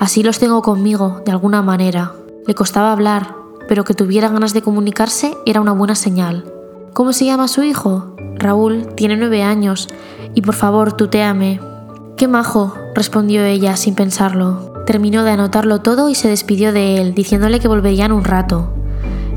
[0.00, 2.12] Así los tengo conmigo, de alguna manera.
[2.46, 3.34] Le costaba hablar,
[3.68, 6.44] pero que tuviera ganas de comunicarse era una buena señal.
[6.94, 8.16] ¿Cómo se llama su hijo?
[8.36, 9.88] Raúl, tiene nueve años,
[10.34, 11.60] y por favor, tutéame.
[12.16, 14.72] Qué majo, respondió ella sin pensarlo.
[14.86, 18.72] Terminó de anotarlo todo y se despidió de él, diciéndole que volverían un rato.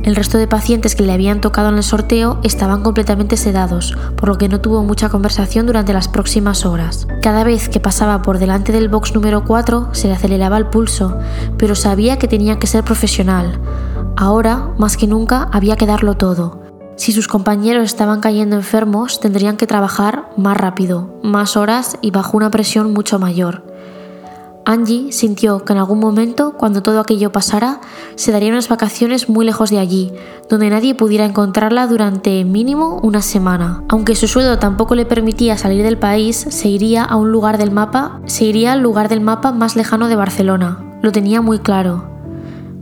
[0.04, 4.30] El resto de pacientes que le habían tocado en el sorteo estaban completamente sedados, por
[4.30, 7.06] lo que no tuvo mucha conversación durante las próximas horas.
[7.22, 11.18] Cada vez que pasaba por delante del box número 4 se le aceleraba el pulso,
[11.58, 13.60] pero sabía que tenía que ser profesional.
[14.15, 16.59] Ahora, más que nunca, había que darlo todo.
[17.00, 22.36] Si sus compañeros estaban cayendo enfermos, tendrían que trabajar más rápido, más horas y bajo
[22.36, 23.64] una presión mucho mayor.
[24.66, 27.80] Angie sintió que en algún momento, cuando todo aquello pasara,
[28.16, 30.12] se darían unas vacaciones muy lejos de allí,
[30.50, 33.82] donde nadie pudiera encontrarla durante mínimo una semana.
[33.88, 37.72] Aunque su sueldo tampoco le permitía salir del país, se iría a un lugar del
[37.72, 40.84] mapa, se iría al lugar del mapa más lejano de Barcelona.
[41.02, 42.19] Lo tenía muy claro.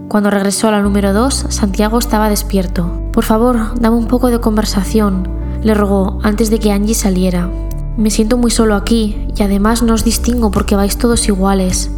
[0.07, 2.89] Cuando regresó a la número 2, Santiago estaba despierto.
[3.11, 5.27] Por favor, dame un poco de conversación,
[5.61, 7.49] le rogó antes de que Angie saliera.
[7.97, 11.91] Me siento muy solo aquí y además no os distingo porque vais todos iguales.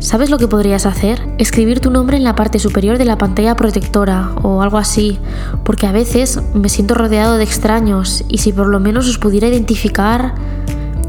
[0.00, 1.22] ¿Sabes lo que podrías hacer?
[1.38, 5.20] Escribir tu nombre en la parte superior de la pantalla protectora o algo así,
[5.62, 9.46] porque a veces me siento rodeado de extraños y si por lo menos os pudiera
[9.46, 10.34] identificar...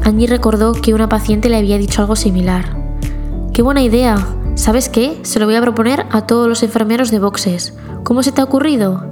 [0.04, 2.76] Angie recordó que una paciente le había dicho algo similar.
[3.52, 4.18] ¡Qué buena idea!
[4.54, 5.18] ¿Sabes qué?
[5.22, 7.74] Se lo voy a proponer a todos los enfermeros de boxes.
[8.04, 9.04] ¿Cómo se te ha ocurrido?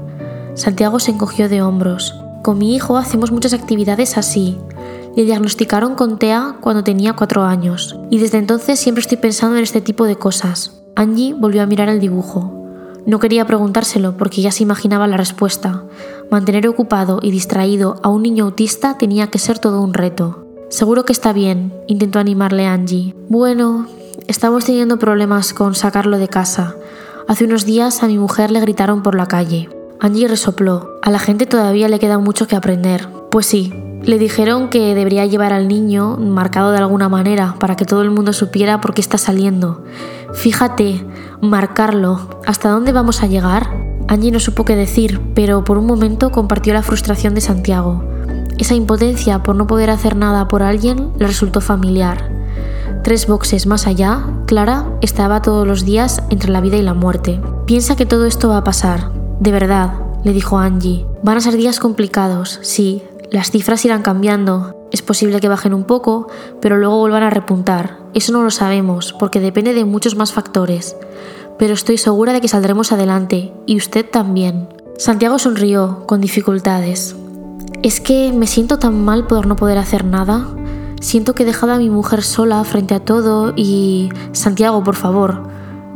[0.55, 2.15] Santiago se encogió de hombros.
[2.43, 4.57] Con mi hijo hacemos muchas actividades así.
[5.17, 9.65] Le diagnosticaron con TEA cuando tenía cuatro años, y desde entonces siempre estoy pensando en
[9.65, 10.81] este tipo de cosas.
[10.95, 12.63] Angie volvió a mirar el dibujo.
[13.05, 15.85] No quería preguntárselo porque ya se imaginaba la respuesta.
[16.31, 20.47] Mantener ocupado y distraído a un niño autista tenía que ser todo un reto.
[20.71, 23.15] Seguro que está bien, intentó animarle Angie.
[23.29, 23.87] Bueno,
[24.27, 26.75] Estamos teniendo problemas con sacarlo de casa.
[27.29, 29.69] Hace unos días a mi mujer le gritaron por la calle.
[30.01, 30.99] Angie resopló.
[31.03, 33.09] A la gente todavía le queda mucho que aprender.
[33.31, 33.73] Pues sí,
[34.03, 38.11] le dijeron que debería llevar al niño marcado de alguna manera para que todo el
[38.11, 39.85] mundo supiera por qué está saliendo.
[40.35, 41.07] Fíjate,
[41.41, 42.29] marcarlo.
[42.47, 43.71] ¿Hasta dónde vamos a llegar?
[44.09, 48.05] Angie no supo qué decir, pero por un momento compartió la frustración de Santiago.
[48.59, 52.42] Esa impotencia por no poder hacer nada por alguien le resultó familiar.
[53.03, 57.41] Tres boxes más allá, Clara estaba todos los días entre la vida y la muerte.
[57.67, 59.11] Piensa que todo esto va a pasar.
[59.41, 61.07] De verdad, le dijo Angie.
[61.23, 64.77] Van a ser días complicados, sí, las cifras irán cambiando.
[64.93, 66.29] Es posible que bajen un poco,
[66.61, 67.99] pero luego vuelvan a repuntar.
[68.13, 70.97] Eso no lo sabemos, porque depende de muchos más factores.
[71.59, 74.69] Pero estoy segura de que saldremos adelante, y usted también.
[74.99, 77.17] Santiago sonrió, con dificultades.
[77.83, 80.47] Es que me siento tan mal por no poder hacer nada.
[81.03, 84.11] Siento que he dejado a mi mujer sola frente a todo y...
[84.31, 85.43] Santiago, por favor,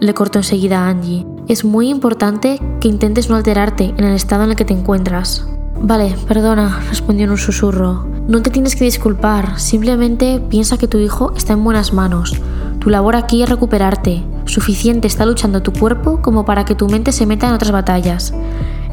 [0.00, 1.24] le cortó enseguida a Angie.
[1.46, 5.46] Es muy importante que intentes no alterarte en el estado en el que te encuentras.
[5.80, 8.04] Vale, perdona, respondió en un susurro.
[8.26, 12.34] No te tienes que disculpar, simplemente piensa que tu hijo está en buenas manos.
[12.80, 14.24] Tu labor aquí es recuperarte.
[14.46, 18.34] Suficiente está luchando tu cuerpo como para que tu mente se meta en otras batallas.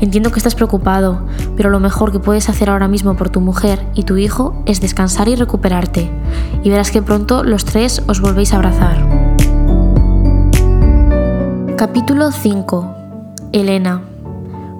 [0.03, 3.87] Entiendo que estás preocupado, pero lo mejor que puedes hacer ahora mismo por tu mujer
[3.93, 6.11] y tu hijo es descansar y recuperarte.
[6.61, 8.97] Y verás que pronto los tres os volvéis a abrazar.
[11.77, 12.95] Capítulo 5.
[13.53, 14.01] Elena.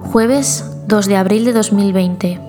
[0.02, 2.40] Jueves 2 de abril de 2020.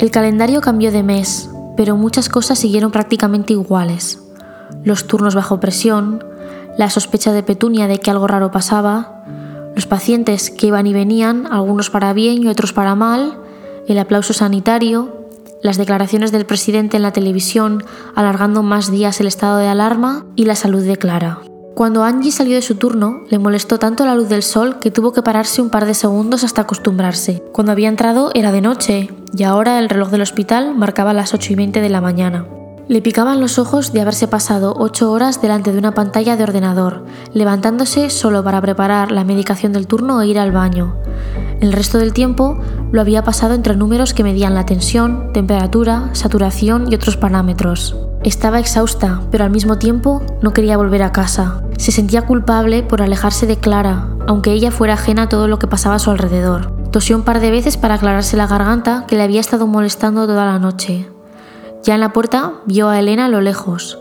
[0.00, 4.20] El calendario cambió de mes, pero muchas cosas siguieron prácticamente iguales.
[4.82, 6.24] Los turnos bajo presión,
[6.78, 9.22] la sospecha de Petunia de que algo raro pasaba,
[9.78, 13.38] los pacientes que iban y venían, algunos para bien y otros para mal,
[13.86, 15.28] el aplauso sanitario,
[15.62, 17.84] las declaraciones del presidente en la televisión
[18.16, 21.42] alargando más días el estado de alarma y la salud de Clara.
[21.76, 25.12] Cuando Angie salió de su turno, le molestó tanto la luz del sol que tuvo
[25.12, 27.44] que pararse un par de segundos hasta acostumbrarse.
[27.52, 31.52] Cuando había entrado era de noche, y ahora el reloj del hospital marcaba las 8
[31.52, 32.46] y 20 de la mañana.
[32.88, 37.04] Le picaban los ojos de haberse pasado ocho horas delante de una pantalla de ordenador,
[37.34, 40.96] levantándose solo para preparar la medicación del turno e ir al baño.
[41.60, 42.58] El resto del tiempo
[42.90, 47.94] lo había pasado entre números que medían la tensión, temperatura, saturación y otros parámetros.
[48.24, 51.62] Estaba exhausta, pero al mismo tiempo no quería volver a casa.
[51.76, 55.66] Se sentía culpable por alejarse de Clara, aunque ella fuera ajena a todo lo que
[55.66, 56.72] pasaba a su alrededor.
[56.90, 60.46] Tosió un par de veces para aclararse la garganta que le había estado molestando toda
[60.46, 61.10] la noche.
[61.82, 63.98] Ya en la puerta vio a Elena a lo lejos.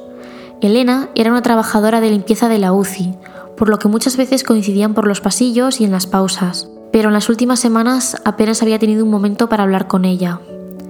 [0.62, 3.16] Elena era una trabajadora de limpieza de la UCI,
[3.56, 7.13] por lo que muchas veces coincidían por los pasillos y en las pausas, pero en
[7.13, 10.40] las últimas semanas apenas había tenido un momento para hablar con ella.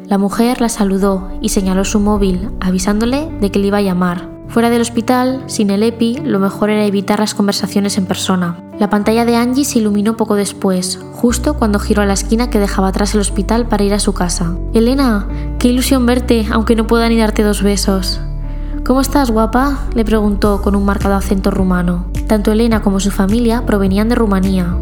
[0.05, 4.36] La mujer la saludó y señaló su móvil, avisándole de que le iba a llamar.
[4.49, 8.57] Fuera del hospital, sin el EPI, lo mejor era evitar las conversaciones en persona.
[8.79, 12.59] La pantalla de Angie se iluminó poco después, justo cuando giró a la esquina que
[12.59, 14.55] dejaba atrás el hospital para ir a su casa.
[14.73, 15.27] Elena,
[15.59, 18.21] qué ilusión verte, aunque no pueda ni darte dos besos.
[18.85, 19.79] ¿Cómo estás, guapa?
[19.93, 22.05] le preguntó con un marcado acento rumano.
[22.27, 24.77] Tanto Elena como su familia provenían de Rumanía,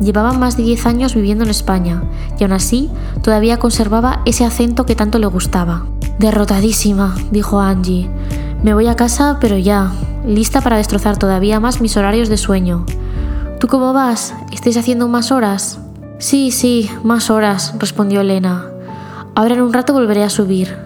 [0.00, 2.02] Llevaba más de 10 años viviendo en España
[2.38, 2.90] y aún así
[3.22, 5.84] todavía conservaba ese acento que tanto le gustaba.
[6.20, 8.10] Derrotadísima, dijo Angie.
[8.62, 9.90] Me voy a casa, pero ya,
[10.26, 12.84] lista para destrozar todavía más mis horarios de sueño.
[13.58, 14.34] ¿Tú cómo vas?
[14.52, 15.78] ¿Estáis haciendo más horas?
[16.18, 18.66] Sí, sí, más horas, respondió Elena.
[19.34, 20.76] Ahora en un rato volveré a subir.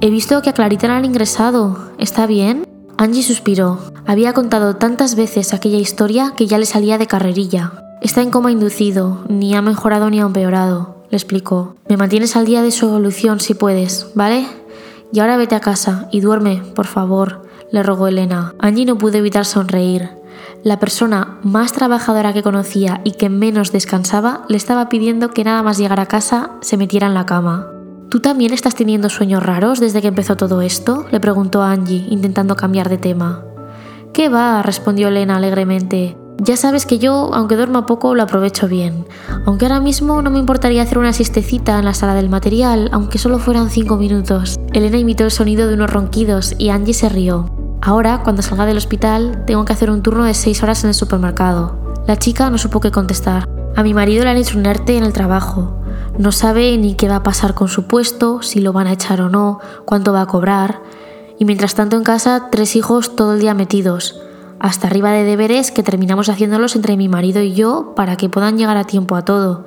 [0.00, 1.90] He visto que a Clarita la han ingresado.
[1.98, 2.66] ¿Está bien?
[2.96, 3.80] Angie suspiró.
[4.06, 7.72] Había contado tantas veces aquella historia que ya le salía de carrerilla.
[8.00, 11.76] Está en coma inducido, ni ha mejorado ni ha empeorado, le explicó.
[11.86, 14.46] Me mantienes al día de su evolución si puedes, ¿vale?
[15.12, 17.42] Y ahora vete a casa y duerme, por favor,
[17.72, 18.54] le rogó Elena.
[18.58, 20.10] Angie no pudo evitar sonreír.
[20.62, 25.62] La persona más trabajadora que conocía y que menos descansaba le estaba pidiendo que nada
[25.62, 27.68] más llegar a casa se metiera en la cama.
[28.10, 31.06] ¿Tú también estás teniendo sueños raros desde que empezó todo esto?
[31.10, 33.44] le preguntó Angie, intentando cambiar de tema.
[34.12, 34.62] ¿Qué va?
[34.62, 36.16] respondió Elena alegremente.
[36.42, 39.04] Ya sabes que yo, aunque duerma poco, lo aprovecho bien.
[39.44, 43.18] Aunque ahora mismo no me importaría hacer una siestecita en la sala del material, aunque
[43.18, 44.58] solo fueran cinco minutos.
[44.72, 47.50] Elena imitó el sonido de unos ronquidos y Angie se rió.
[47.82, 50.94] Ahora, cuando salga del hospital, tengo que hacer un turno de seis horas en el
[50.94, 51.78] supermercado.
[52.06, 53.46] La chica no supo qué contestar.
[53.76, 55.76] A mi marido le han hecho un ERTE en el trabajo.
[56.18, 59.20] No sabe ni qué va a pasar con su puesto, si lo van a echar
[59.20, 60.80] o no, cuánto va a cobrar.
[61.38, 64.22] Y mientras tanto en casa, tres hijos todo el día metidos
[64.60, 68.58] hasta arriba de deberes que terminamos haciéndolos entre mi marido y yo para que puedan
[68.58, 69.64] llegar a tiempo a todo,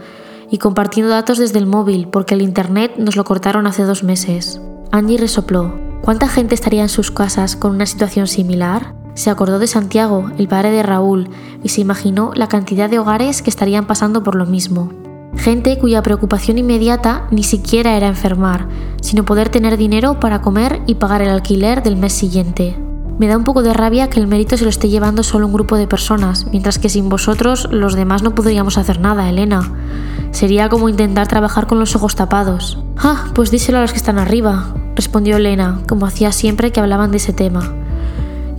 [0.49, 4.61] y compartiendo datos desde el móvil porque el Internet nos lo cortaron hace dos meses.
[4.91, 5.73] Angie resopló.
[6.03, 8.93] ¿Cuánta gente estaría en sus casas con una situación similar?
[9.15, 11.29] Se acordó de Santiago, el padre de Raúl,
[11.63, 14.91] y se imaginó la cantidad de hogares que estarían pasando por lo mismo.
[15.35, 18.67] Gente cuya preocupación inmediata ni siquiera era enfermar,
[19.01, 22.75] sino poder tener dinero para comer y pagar el alquiler del mes siguiente.
[23.20, 25.53] Me da un poco de rabia que el mérito se lo esté llevando solo un
[25.53, 29.72] grupo de personas, mientras que sin vosotros los demás no podríamos hacer nada, Elena.
[30.32, 32.80] Sería como intentar trabajar con los ojos tapados.
[32.97, 37.11] Ah, pues díselo a los que están arriba, respondió Elena, como hacía siempre que hablaban
[37.11, 37.72] de ese tema.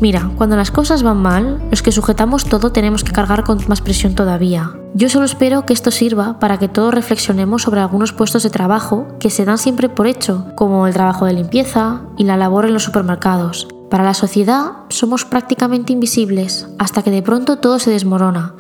[0.01, 3.81] Mira, cuando las cosas van mal, los que sujetamos todo tenemos que cargar con más
[3.81, 4.73] presión todavía.
[4.95, 9.09] Yo solo espero que esto sirva para que todos reflexionemos sobre algunos puestos de trabajo
[9.19, 12.75] que se dan siempre por hecho, como el trabajo de limpieza y la labor en
[12.75, 13.69] los supermercados.
[13.95, 18.57] Para la sociedad somos prácticamente invisibles hasta que de pronto todo se desmorona.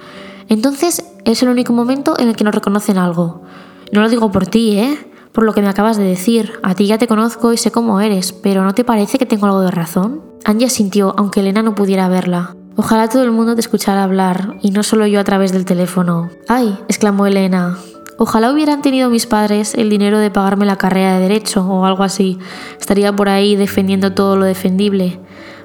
[0.49, 3.43] Entonces es el único momento en el que nos reconocen algo.
[3.91, 4.97] No lo digo por ti, ¿eh?
[5.33, 6.53] Por lo que me acabas de decir.
[6.63, 9.47] A ti ya te conozco y sé cómo eres, pero ¿no te parece que tengo
[9.47, 10.23] algo de razón?
[10.45, 12.55] Angie sintió, aunque Elena no pudiera verla.
[12.77, 16.31] Ojalá todo el mundo te escuchara hablar, y no solo yo a través del teléfono.
[16.47, 16.79] ¡Ay!
[16.87, 17.77] exclamó Elena.
[18.17, 22.05] Ojalá hubieran tenido mis padres el dinero de pagarme la carrera de derecho o algo
[22.05, 22.39] así.
[22.79, 25.19] Estaría por ahí defendiendo todo lo defendible.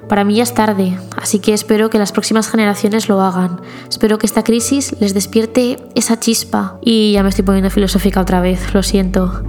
[0.08, 3.60] Para mí ya es tarde, así que espero que las próximas generaciones lo hagan.
[3.88, 6.78] Espero que esta crisis les despierte esa chispa.
[6.82, 9.44] Y ya me estoy poniendo filosófica otra vez, lo siento.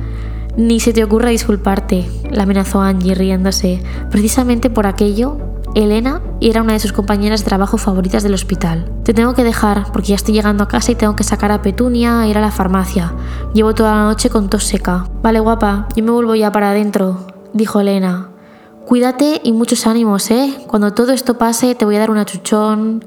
[0.58, 3.82] Ni se te ocurra disculparte, la amenazó Angie riéndose.
[4.12, 8.92] Precisamente por aquello, Elena era una de sus compañeras de trabajo favoritas del hospital.
[9.04, 11.62] Te tengo que dejar porque ya estoy llegando a casa y tengo que sacar a
[11.62, 13.14] Petunia e ir a la farmacia.
[13.54, 15.06] Llevo toda la noche con tos seca.
[15.22, 18.30] Vale, guapa, yo me vuelvo ya para adentro, dijo Elena.
[18.86, 20.54] Cuídate y muchos ánimos, ¿eh?
[20.68, 23.06] Cuando todo esto pase te voy a dar un achuchón.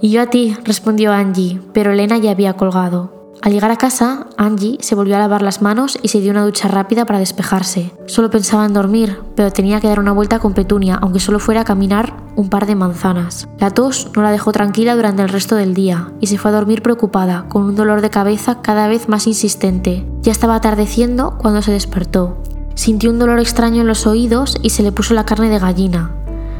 [0.00, 3.21] Y yo a ti, respondió Angie, pero Elena ya había colgado.
[3.42, 6.44] Al llegar a casa, Angie se volvió a lavar las manos y se dio una
[6.44, 7.90] ducha rápida para despejarse.
[8.06, 11.62] Solo pensaba en dormir, pero tenía que dar una vuelta con Petunia, aunque solo fuera
[11.62, 13.48] a caminar un par de manzanas.
[13.58, 16.54] La tos no la dejó tranquila durante el resto del día y se fue a
[16.54, 20.06] dormir preocupada, con un dolor de cabeza cada vez más insistente.
[20.20, 22.40] Ya estaba atardeciendo cuando se despertó.
[22.76, 26.12] Sintió un dolor extraño en los oídos y se le puso la carne de gallina.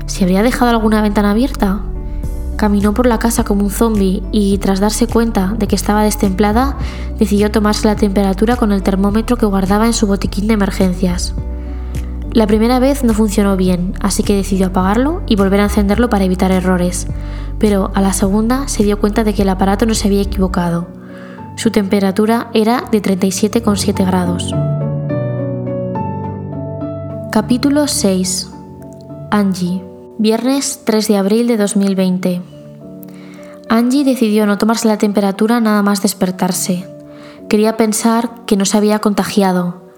[0.06, 1.80] ¿Se habría dejado alguna ventana abierta?
[2.62, 6.76] Caminó por la casa como un zombi y, tras darse cuenta de que estaba destemplada,
[7.18, 11.34] decidió tomarse la temperatura con el termómetro que guardaba en su botiquín de emergencias.
[12.30, 16.22] La primera vez no funcionó bien, así que decidió apagarlo y volver a encenderlo para
[16.22, 17.08] evitar errores,
[17.58, 20.86] pero a la segunda se dio cuenta de que el aparato no se había equivocado.
[21.56, 24.54] Su temperatura era de 37,7 grados.
[27.32, 28.52] Capítulo 6
[29.32, 29.82] Angie
[30.18, 32.51] Viernes 3 de abril de 2020
[33.72, 36.86] Angie decidió no tomarse la temperatura nada más despertarse.
[37.48, 39.90] Quería pensar que no se había contagiado.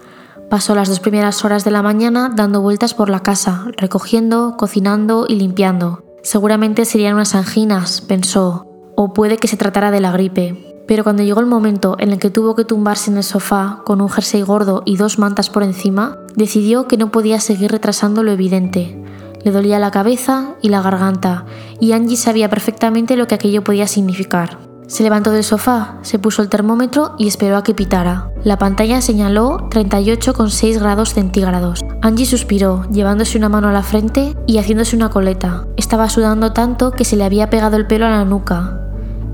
[0.49, 5.25] Pasó las dos primeras horas de la mañana dando vueltas por la casa, recogiendo, cocinando
[5.27, 6.05] y limpiando.
[6.23, 8.65] Seguramente serían unas anginas, pensó,
[8.95, 10.81] o puede que se tratara de la gripe.
[10.87, 13.99] Pero cuando llegó el momento en el que tuvo que tumbarse en el sofá con
[13.99, 18.31] un jersey gordo y dos mantas por encima, decidió que no podía seguir retrasando lo
[18.31, 19.03] evidente.
[19.45, 21.45] Le dolía la cabeza y la garganta,
[21.79, 24.57] y Angie sabía perfectamente lo que aquello podía significar.
[24.87, 28.31] Se levantó del sofá, se puso el termómetro y esperó a que pitara.
[28.43, 31.81] La pantalla señaló 38,6 grados centígrados.
[32.01, 35.67] Angie suspiró, llevándose una mano a la frente y haciéndose una coleta.
[35.77, 38.81] Estaba sudando tanto que se le había pegado el pelo a la nuca,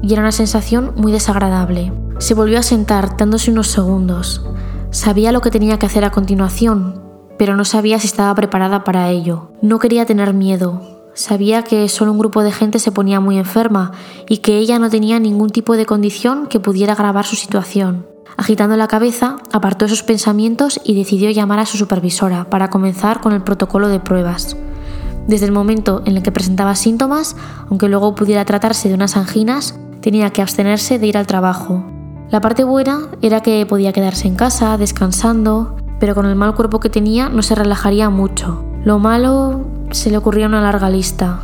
[0.01, 1.93] y era una sensación muy desagradable.
[2.17, 4.45] Se volvió a sentar, dándose unos segundos.
[4.89, 7.10] Sabía lo que tenía que hacer a continuación,
[7.41, 9.49] pero no sabía si estaba preparada para ello.
[9.63, 10.79] No quería tener miedo.
[11.15, 13.93] Sabía que solo un grupo de gente se ponía muy enferma
[14.29, 18.05] y que ella no tenía ningún tipo de condición que pudiera agravar su situación.
[18.37, 23.33] Agitando la cabeza, apartó esos pensamientos y decidió llamar a su supervisora para comenzar con
[23.33, 24.55] el protocolo de pruebas.
[25.25, 27.35] Desde el momento en el que presentaba síntomas,
[27.71, 31.83] aunque luego pudiera tratarse de unas anginas, tenía que abstenerse de ir al trabajo.
[32.29, 36.79] La parte buena era que podía quedarse en casa, descansando, pero con el mal cuerpo
[36.79, 38.65] que tenía no se relajaría mucho.
[38.83, 41.41] Lo malo se le ocurría una larga lista.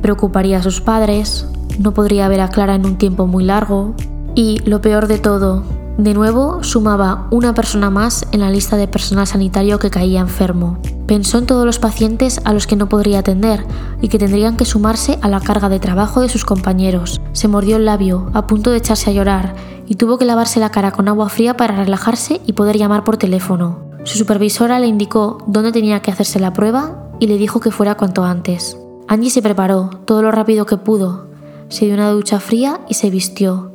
[0.00, 1.46] Preocuparía a sus padres,
[1.78, 3.94] no podría ver a Clara en un tiempo muy largo
[4.34, 5.64] y, lo peor de todo,
[5.98, 10.78] de nuevo, sumaba una persona más en la lista de personal sanitario que caía enfermo.
[11.06, 13.64] Pensó en todos los pacientes a los que no podría atender
[14.00, 17.20] y que tendrían que sumarse a la carga de trabajo de sus compañeros.
[17.32, 19.54] Se mordió el labio, a punto de echarse a llorar,
[19.86, 23.16] y tuvo que lavarse la cara con agua fría para relajarse y poder llamar por
[23.16, 23.84] teléfono.
[24.02, 27.94] Su supervisora le indicó dónde tenía que hacerse la prueba y le dijo que fuera
[27.94, 28.76] cuanto antes.
[29.06, 31.28] Angie se preparó todo lo rápido que pudo,
[31.68, 33.73] se dio una ducha fría y se vistió.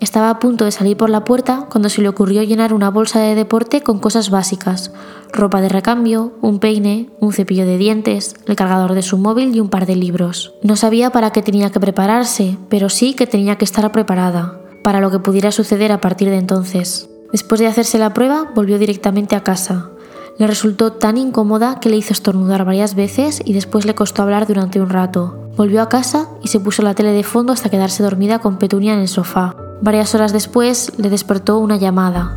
[0.00, 3.20] Estaba a punto de salir por la puerta cuando se le ocurrió llenar una bolsa
[3.20, 4.92] de deporte con cosas básicas,
[5.32, 9.60] ropa de recambio, un peine, un cepillo de dientes, el cargador de su móvil y
[9.60, 10.54] un par de libros.
[10.62, 14.60] No sabía para qué tenía que prepararse, pero sí que tenía que estar preparada.
[14.84, 17.08] para lo que pudiera suceder a partir de entonces.
[17.32, 19.90] Después de hacerse la prueba, volvió directamente a casa.
[20.36, 24.48] Le resultó tan incómoda que le hizo estornudar varias veces y después le costó hablar
[24.48, 25.38] durante un rato.
[25.56, 28.94] Volvió a casa y se puso la tele de fondo hasta quedarse dormida con Petunia
[28.94, 29.54] en el sofá.
[29.80, 32.36] Varias horas después le despertó una llamada.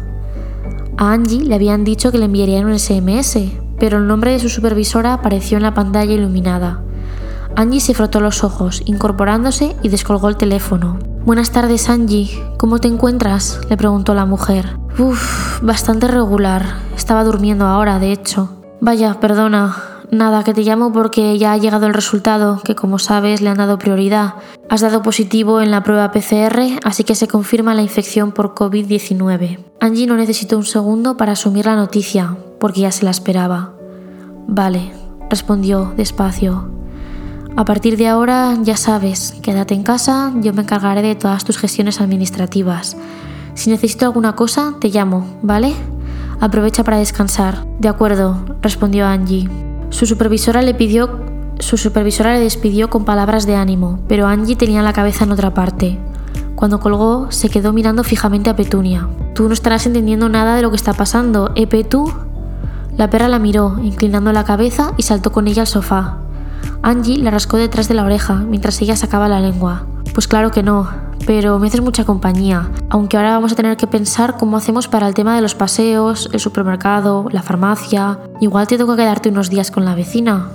[0.97, 3.39] A Angie le habían dicho que le enviarían un SMS,
[3.79, 6.83] pero el nombre de su supervisora apareció en la pantalla iluminada.
[7.57, 10.99] Angie se frotó los ojos, incorporándose y descolgó el teléfono.
[11.25, 12.29] Buenas tardes, Angie.
[12.59, 13.59] ¿Cómo te encuentras?
[13.67, 14.77] le preguntó la mujer.
[14.99, 16.75] Uf, bastante regular.
[16.95, 18.51] Estaba durmiendo ahora, de hecho.
[18.79, 19.75] Vaya, perdona.
[20.11, 23.57] Nada, que te llamo porque ya ha llegado el resultado, que como sabes le han
[23.57, 24.35] dado prioridad.
[24.69, 29.57] Has dado positivo en la prueba PCR, así que se confirma la infección por COVID-19.
[29.79, 33.73] Angie no necesitó un segundo para asumir la noticia, porque ya se la esperaba.
[34.47, 34.93] Vale,
[35.31, 36.76] respondió despacio.
[37.57, 41.57] A partir de ahora, ya sabes, quédate en casa, yo me encargaré de todas tus
[41.57, 42.95] gestiones administrativas.
[43.55, 45.73] Si necesito alguna cosa, te llamo, ¿vale?
[46.39, 47.65] Aprovecha para descansar.
[47.79, 49.49] De acuerdo, respondió Angie.
[49.89, 51.25] Su supervisora le pidió
[51.57, 55.55] su supervisora le despidió con palabras de ánimo, pero Angie tenía la cabeza en otra
[55.55, 55.97] parte.
[56.53, 59.07] Cuando colgó, se quedó mirando fijamente a Petunia.
[59.33, 62.13] Tú no estarás entendiendo nada de lo que está pasando, ¿eh, Petu?
[62.95, 66.19] La perra la miró, inclinando la cabeza, y saltó con ella al sofá.
[66.87, 69.85] Angie la rascó detrás de la oreja mientras ella sacaba la lengua.
[70.13, 70.89] Pues claro que no,
[71.25, 75.05] pero me haces mucha compañía, aunque ahora vamos a tener que pensar cómo hacemos para
[75.05, 78.19] el tema de los paseos, el supermercado, la farmacia.
[78.39, 80.47] Igual te toca quedarte unos días con la vecina.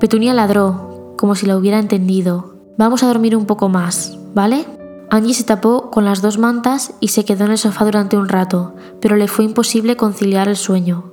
[0.00, 2.54] Petunia ladró, como si la hubiera entendido.
[2.78, 4.64] Vamos a dormir un poco más, ¿vale?
[5.10, 8.30] Angie se tapó con las dos mantas y se quedó en el sofá durante un
[8.30, 11.12] rato, pero le fue imposible conciliar el sueño.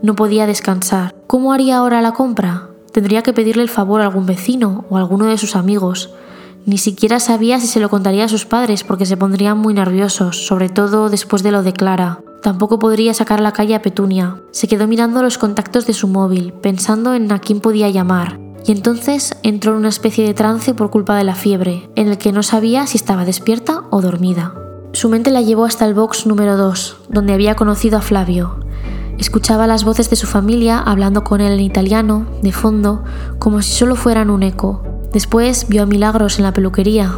[0.00, 1.14] No podía descansar.
[1.26, 2.70] ¿Cómo haría ahora la compra?
[2.94, 6.10] Tendría que pedirle el favor a algún vecino o alguno de sus amigos.
[6.64, 10.46] Ni siquiera sabía si se lo contaría a sus padres porque se pondrían muy nerviosos,
[10.46, 12.20] sobre todo después de lo de Clara.
[12.40, 14.40] Tampoco podría sacar a la calle a Petunia.
[14.52, 18.38] Se quedó mirando los contactos de su móvil, pensando en a quién podía llamar.
[18.64, 22.16] Y entonces entró en una especie de trance por culpa de la fiebre, en el
[22.16, 24.54] que no sabía si estaba despierta o dormida.
[24.92, 28.60] Su mente la llevó hasta el box número 2, donde había conocido a Flavio.
[29.18, 33.04] Escuchaba las voces de su familia hablando con él en italiano, de fondo,
[33.38, 34.82] como si solo fueran un eco.
[35.12, 37.12] Después vio a Milagros en la peluquería.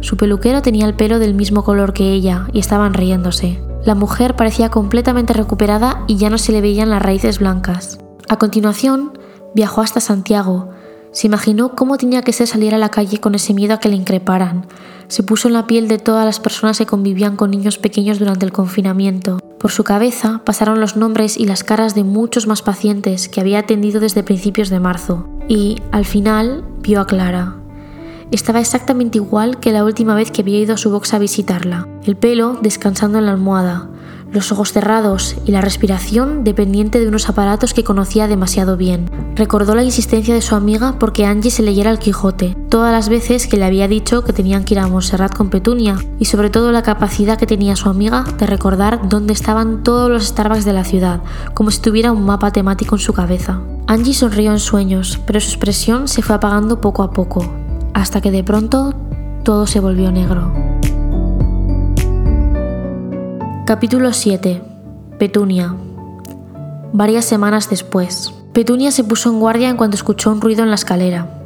[0.00, 3.60] Su peluquero tenía el pelo del mismo color que ella y estaban riéndose.
[3.84, 7.98] La mujer parecía completamente recuperada y ya no se le veían las raíces blancas.
[8.28, 9.18] A continuación,
[9.54, 10.70] viajó hasta Santiago.
[11.12, 13.90] Se imaginó cómo tenía que ser salir a la calle con ese miedo a que
[13.90, 14.66] le increparan.
[15.08, 18.46] Se puso en la piel de todas las personas que convivían con niños pequeños durante
[18.46, 19.38] el confinamiento.
[19.58, 23.58] Por su cabeza pasaron los nombres y las caras de muchos más pacientes que había
[23.58, 27.56] atendido desde principios de marzo, y, al final, vio a Clara.
[28.30, 31.86] Estaba exactamente igual que la última vez que había ido a su box a visitarla,
[32.06, 33.90] el pelo descansando en la almohada,
[34.32, 39.10] los ojos cerrados y la respiración dependiente de unos aparatos que conocía demasiado bien.
[39.34, 43.46] Recordó la insistencia de su amiga porque Angie se leyera el Quijote, todas las veces
[43.46, 46.72] que le había dicho que tenían que ir a Montserrat con Petunia, y sobre todo
[46.72, 50.84] la capacidad que tenía su amiga de recordar dónde estaban todos los Starbucks de la
[50.84, 51.20] ciudad,
[51.54, 53.60] como si tuviera un mapa temático en su cabeza.
[53.86, 57.44] Angie sonrió en sueños, pero su expresión se fue apagando poco a poco,
[57.94, 58.94] hasta que de pronto
[59.42, 60.52] todo se volvió negro.
[63.72, 64.62] Capítulo 7.
[65.18, 65.74] Petunia.
[66.92, 68.34] Varias semanas después.
[68.52, 71.42] Petunia se puso en guardia en cuanto escuchó un ruido en la escalera.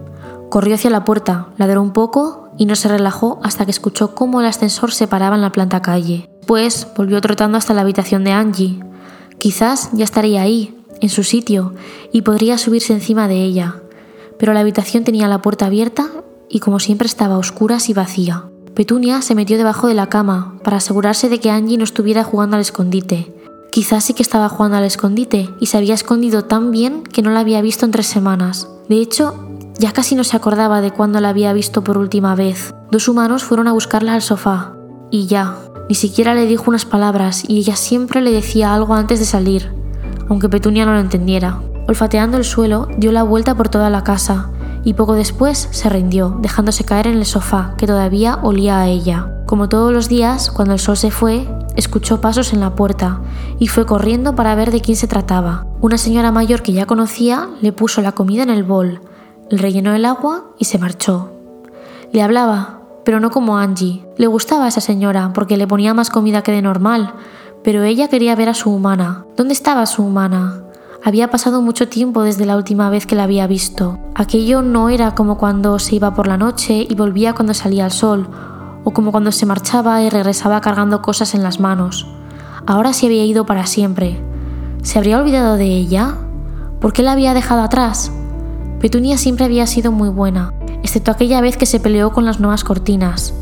[0.51, 4.41] Corrió hacia la puerta, ladró un poco y no se relajó hasta que escuchó cómo
[4.41, 6.29] el ascensor se paraba en la planta calle.
[6.39, 8.81] Después volvió trotando hasta la habitación de Angie.
[9.39, 11.74] Quizás ya estaría ahí, en su sitio,
[12.11, 13.77] y podría subirse encima de ella.
[14.37, 16.09] Pero la habitación tenía la puerta abierta
[16.49, 18.47] y como siempre estaba a oscuras y vacía.
[18.77, 22.57] Petunia se metió debajo de la cama para asegurarse de que Angie no estuviera jugando
[22.57, 23.35] al escondite.
[23.72, 27.31] Quizás sí que estaba jugando al escondite y se había escondido tan bien que no
[27.31, 28.68] la había visto en tres semanas.
[28.91, 29.35] De hecho,
[29.79, 32.74] ya casi no se acordaba de cuándo la había visto por última vez.
[32.91, 34.74] Dos humanos fueron a buscarla al sofá.
[35.11, 35.57] Y ya,
[35.89, 39.72] ni siquiera le dijo unas palabras y ella siempre le decía algo antes de salir,
[40.29, 41.62] aunque Petunia no lo entendiera.
[41.89, 44.51] Olfateando el suelo, dio la vuelta por toda la casa
[44.87, 49.32] y poco después se rindió, dejándose caer en el sofá, que todavía olía a ella.
[49.45, 53.20] Como todos los días, cuando el sol se fue, escuchó pasos en la puerta
[53.59, 55.66] y fue corriendo para ver de quién se trataba.
[55.80, 59.01] Una señora mayor que ya conocía le puso la comida en el bol,
[59.51, 61.32] le rellenó el agua y se marchó.
[62.12, 64.07] Le hablaba, pero no como Angie.
[64.16, 67.12] Le gustaba a esa señora porque le ponía más comida que de normal,
[67.64, 69.26] pero ella quería ver a su humana.
[69.37, 70.62] ¿Dónde estaba su humana?
[71.07, 74.01] Había pasado mucho tiempo desde la última vez que la había visto.
[74.17, 77.93] Aquello no era como cuando se iba por la noche y volvía cuando salía el
[77.93, 78.29] sol,
[78.83, 82.09] o como cuando se marchaba y regresaba cargando cosas en las manos.
[82.67, 84.21] Ahora se había ido para siempre.
[84.83, 86.17] ¿Se habría olvidado de ella?
[86.81, 88.11] ¿Por qué la había dejado atrás?
[88.81, 92.65] Petunia siempre había sido muy buena, excepto aquella vez que se peleó con las nuevas
[92.65, 93.33] cortinas.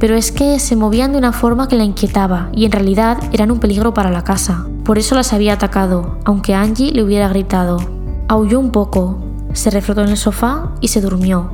[0.00, 3.50] Pero es que se movían de una forma que la inquietaba y en realidad eran
[3.50, 4.66] un peligro para la casa.
[4.84, 7.78] Por eso las había atacado, aunque Angie le hubiera gritado.
[8.26, 9.18] Aulló un poco,
[9.52, 11.50] se reflotó en el sofá y se durmió.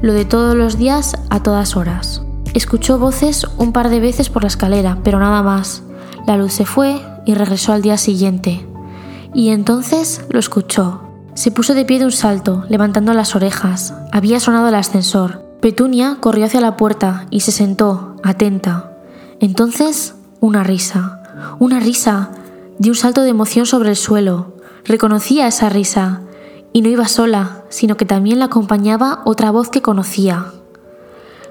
[0.00, 2.22] Lo de todos los días a todas horas.
[2.54, 5.82] Escuchó voces un par de veces por la escalera, pero nada más.
[6.26, 8.64] La luz se fue y regresó al día siguiente.
[9.34, 11.00] Y entonces lo escuchó.
[11.34, 13.94] Se puso de pie de un salto, levantando las orejas.
[14.12, 15.51] Había sonado el ascensor.
[15.62, 18.90] Petunia corrió hacia la puerta y se sentó, atenta.
[19.38, 21.22] Entonces, una risa.
[21.60, 22.30] Una risa.
[22.80, 24.56] Dio un salto de emoción sobre el suelo.
[24.84, 26.22] Reconocía esa risa.
[26.72, 30.46] Y no iba sola, sino que también la acompañaba otra voz que conocía.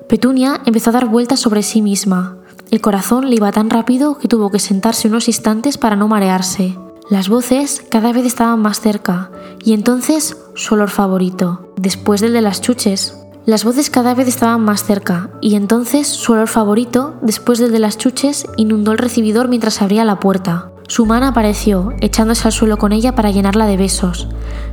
[0.10, 2.36] Petunia empezó a dar vueltas sobre sí misma.
[2.70, 6.78] El corazón le iba tan rápido que tuvo que sentarse unos instantes para no marearse.
[7.10, 9.32] Las voces cada vez estaban más cerca,
[9.64, 13.21] y entonces su olor favorito, después del de las chuches.
[13.44, 17.80] Las voces cada vez estaban más cerca, y entonces su olor favorito, después del de
[17.80, 20.70] las chuches, inundó el recibidor mientras abría la puerta.
[20.88, 24.28] Su mano apareció, echándose al suelo con ella para llenarla de besos.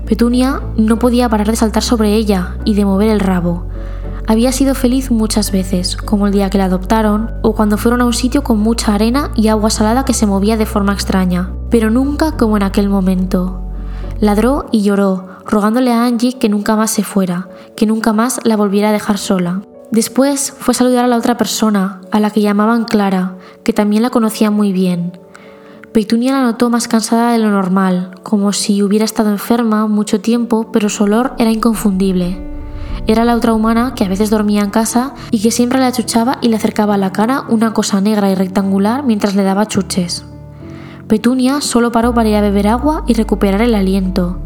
[0.05, 3.69] Petunia no podía parar de saltar sobre ella y de mover el rabo.
[4.27, 8.05] Había sido feliz muchas veces, como el día que la adoptaron, o cuando fueron a
[8.05, 11.89] un sitio con mucha arena y agua salada que se movía de forma extraña, pero
[11.89, 13.68] nunca como en aquel momento.
[14.21, 18.57] Ladró y lloró, rogándole a Angie que nunca más se fuera, que nunca más la
[18.57, 19.63] volviera a dejar sola.
[19.93, 24.03] Después fue a saludar a la otra persona, a la que llamaban Clara, que también
[24.03, 25.19] la conocía muy bien.
[25.93, 30.73] Petunia la notó más cansada de lo normal, como si hubiera estado enferma mucho tiempo,
[30.73, 32.39] pero su olor era inconfundible.
[33.07, 36.39] Era la otra humana que a veces dormía en casa y que siempre le achuchaba
[36.43, 40.25] y le acercaba a la cara una cosa negra y rectangular mientras le daba chuches.
[41.09, 44.37] Petunia solo paró para ir a beber agua y recuperar el aliento.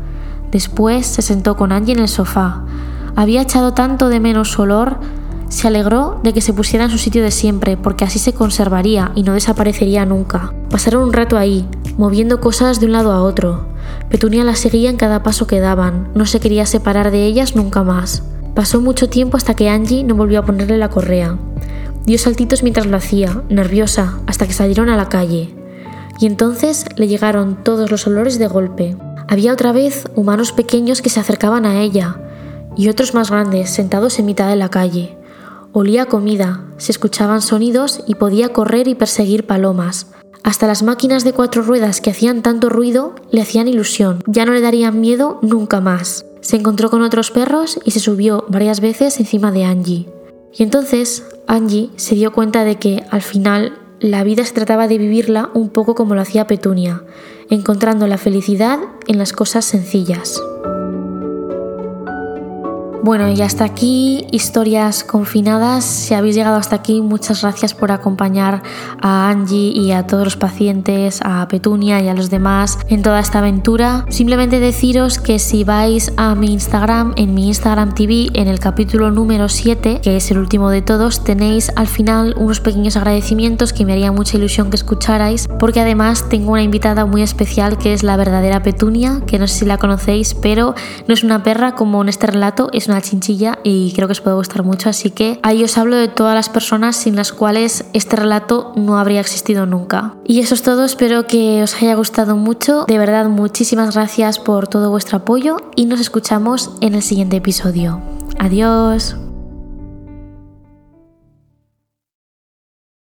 [0.53, 2.65] Después se sentó con Angie en el sofá.
[3.17, 5.01] Había echado tanto de menos su olor,
[5.49, 9.11] se alegró de que se pusiera en su sitio de siempre, porque así se conservaría
[9.17, 10.55] y no desaparecería nunca.
[10.71, 11.67] Pasaron un rato ahí,
[11.99, 13.67] moviendo cosas de un lado a otro.
[14.09, 17.83] Petunia las seguía en cada paso que daban, no se quería separar de ellas nunca
[17.83, 18.23] más.
[18.55, 21.37] Pasó mucho tiempo hasta que Angie no volvió a ponerle la correa.
[22.07, 25.62] Dio saltitos mientras lo hacía, nerviosa, hasta que salieron a la calle.
[26.19, 28.97] Y entonces le llegaron todos los olores de golpe.
[29.29, 32.21] Había otra vez humanos pequeños que se acercaban a ella,
[32.77, 35.17] y otros más grandes sentados en mitad de la calle.
[35.73, 40.09] Olía comida, se escuchaban sonidos y podía correr y perseguir palomas.
[40.43, 44.53] Hasta las máquinas de cuatro ruedas que hacían tanto ruido le hacían ilusión, ya no
[44.53, 46.27] le darían miedo nunca más.
[46.41, 50.09] Se encontró con otros perros y se subió varias veces encima de Angie.
[50.53, 54.99] Y entonces Angie se dio cuenta de que al final la vida se trataba de
[54.99, 57.05] vivirla un poco como lo hacía Petunia,
[57.49, 60.43] encontrando la felicidad en las cosas sencillas.
[63.05, 65.85] Bueno, y hasta aquí historias confinadas.
[65.85, 68.63] Si habéis llegado hasta aquí, muchas gracias por acompañar
[69.01, 73.19] a Angie y a todos los pacientes, a Petunia y a los demás en toda
[73.19, 74.07] esta aventura.
[74.09, 79.11] Simplemente deciros que si vais a mi Instagram, en mi Instagram TV, en el capítulo
[79.11, 83.85] número 7, que es el último de todos, tenéis al final unos pequeños agradecimientos que
[83.85, 88.05] me haría mucha ilusión que escucharais, porque además tengo una invitada muy especial que es
[88.05, 90.77] la verdadera Petunia, que no sé si la conocéis, pero
[91.09, 94.21] no es una perra como en este relato, es una chinchilla y creo que os
[94.21, 94.89] puede gustar mucho.
[94.89, 98.99] Así que ahí os hablo de todas las personas sin las cuales este relato no
[98.99, 100.15] habría existido nunca.
[100.25, 102.85] Y eso es todo, espero que os haya gustado mucho.
[102.87, 108.01] De verdad, muchísimas gracias por todo vuestro apoyo y nos escuchamos en el siguiente episodio.
[108.39, 109.17] Adiós.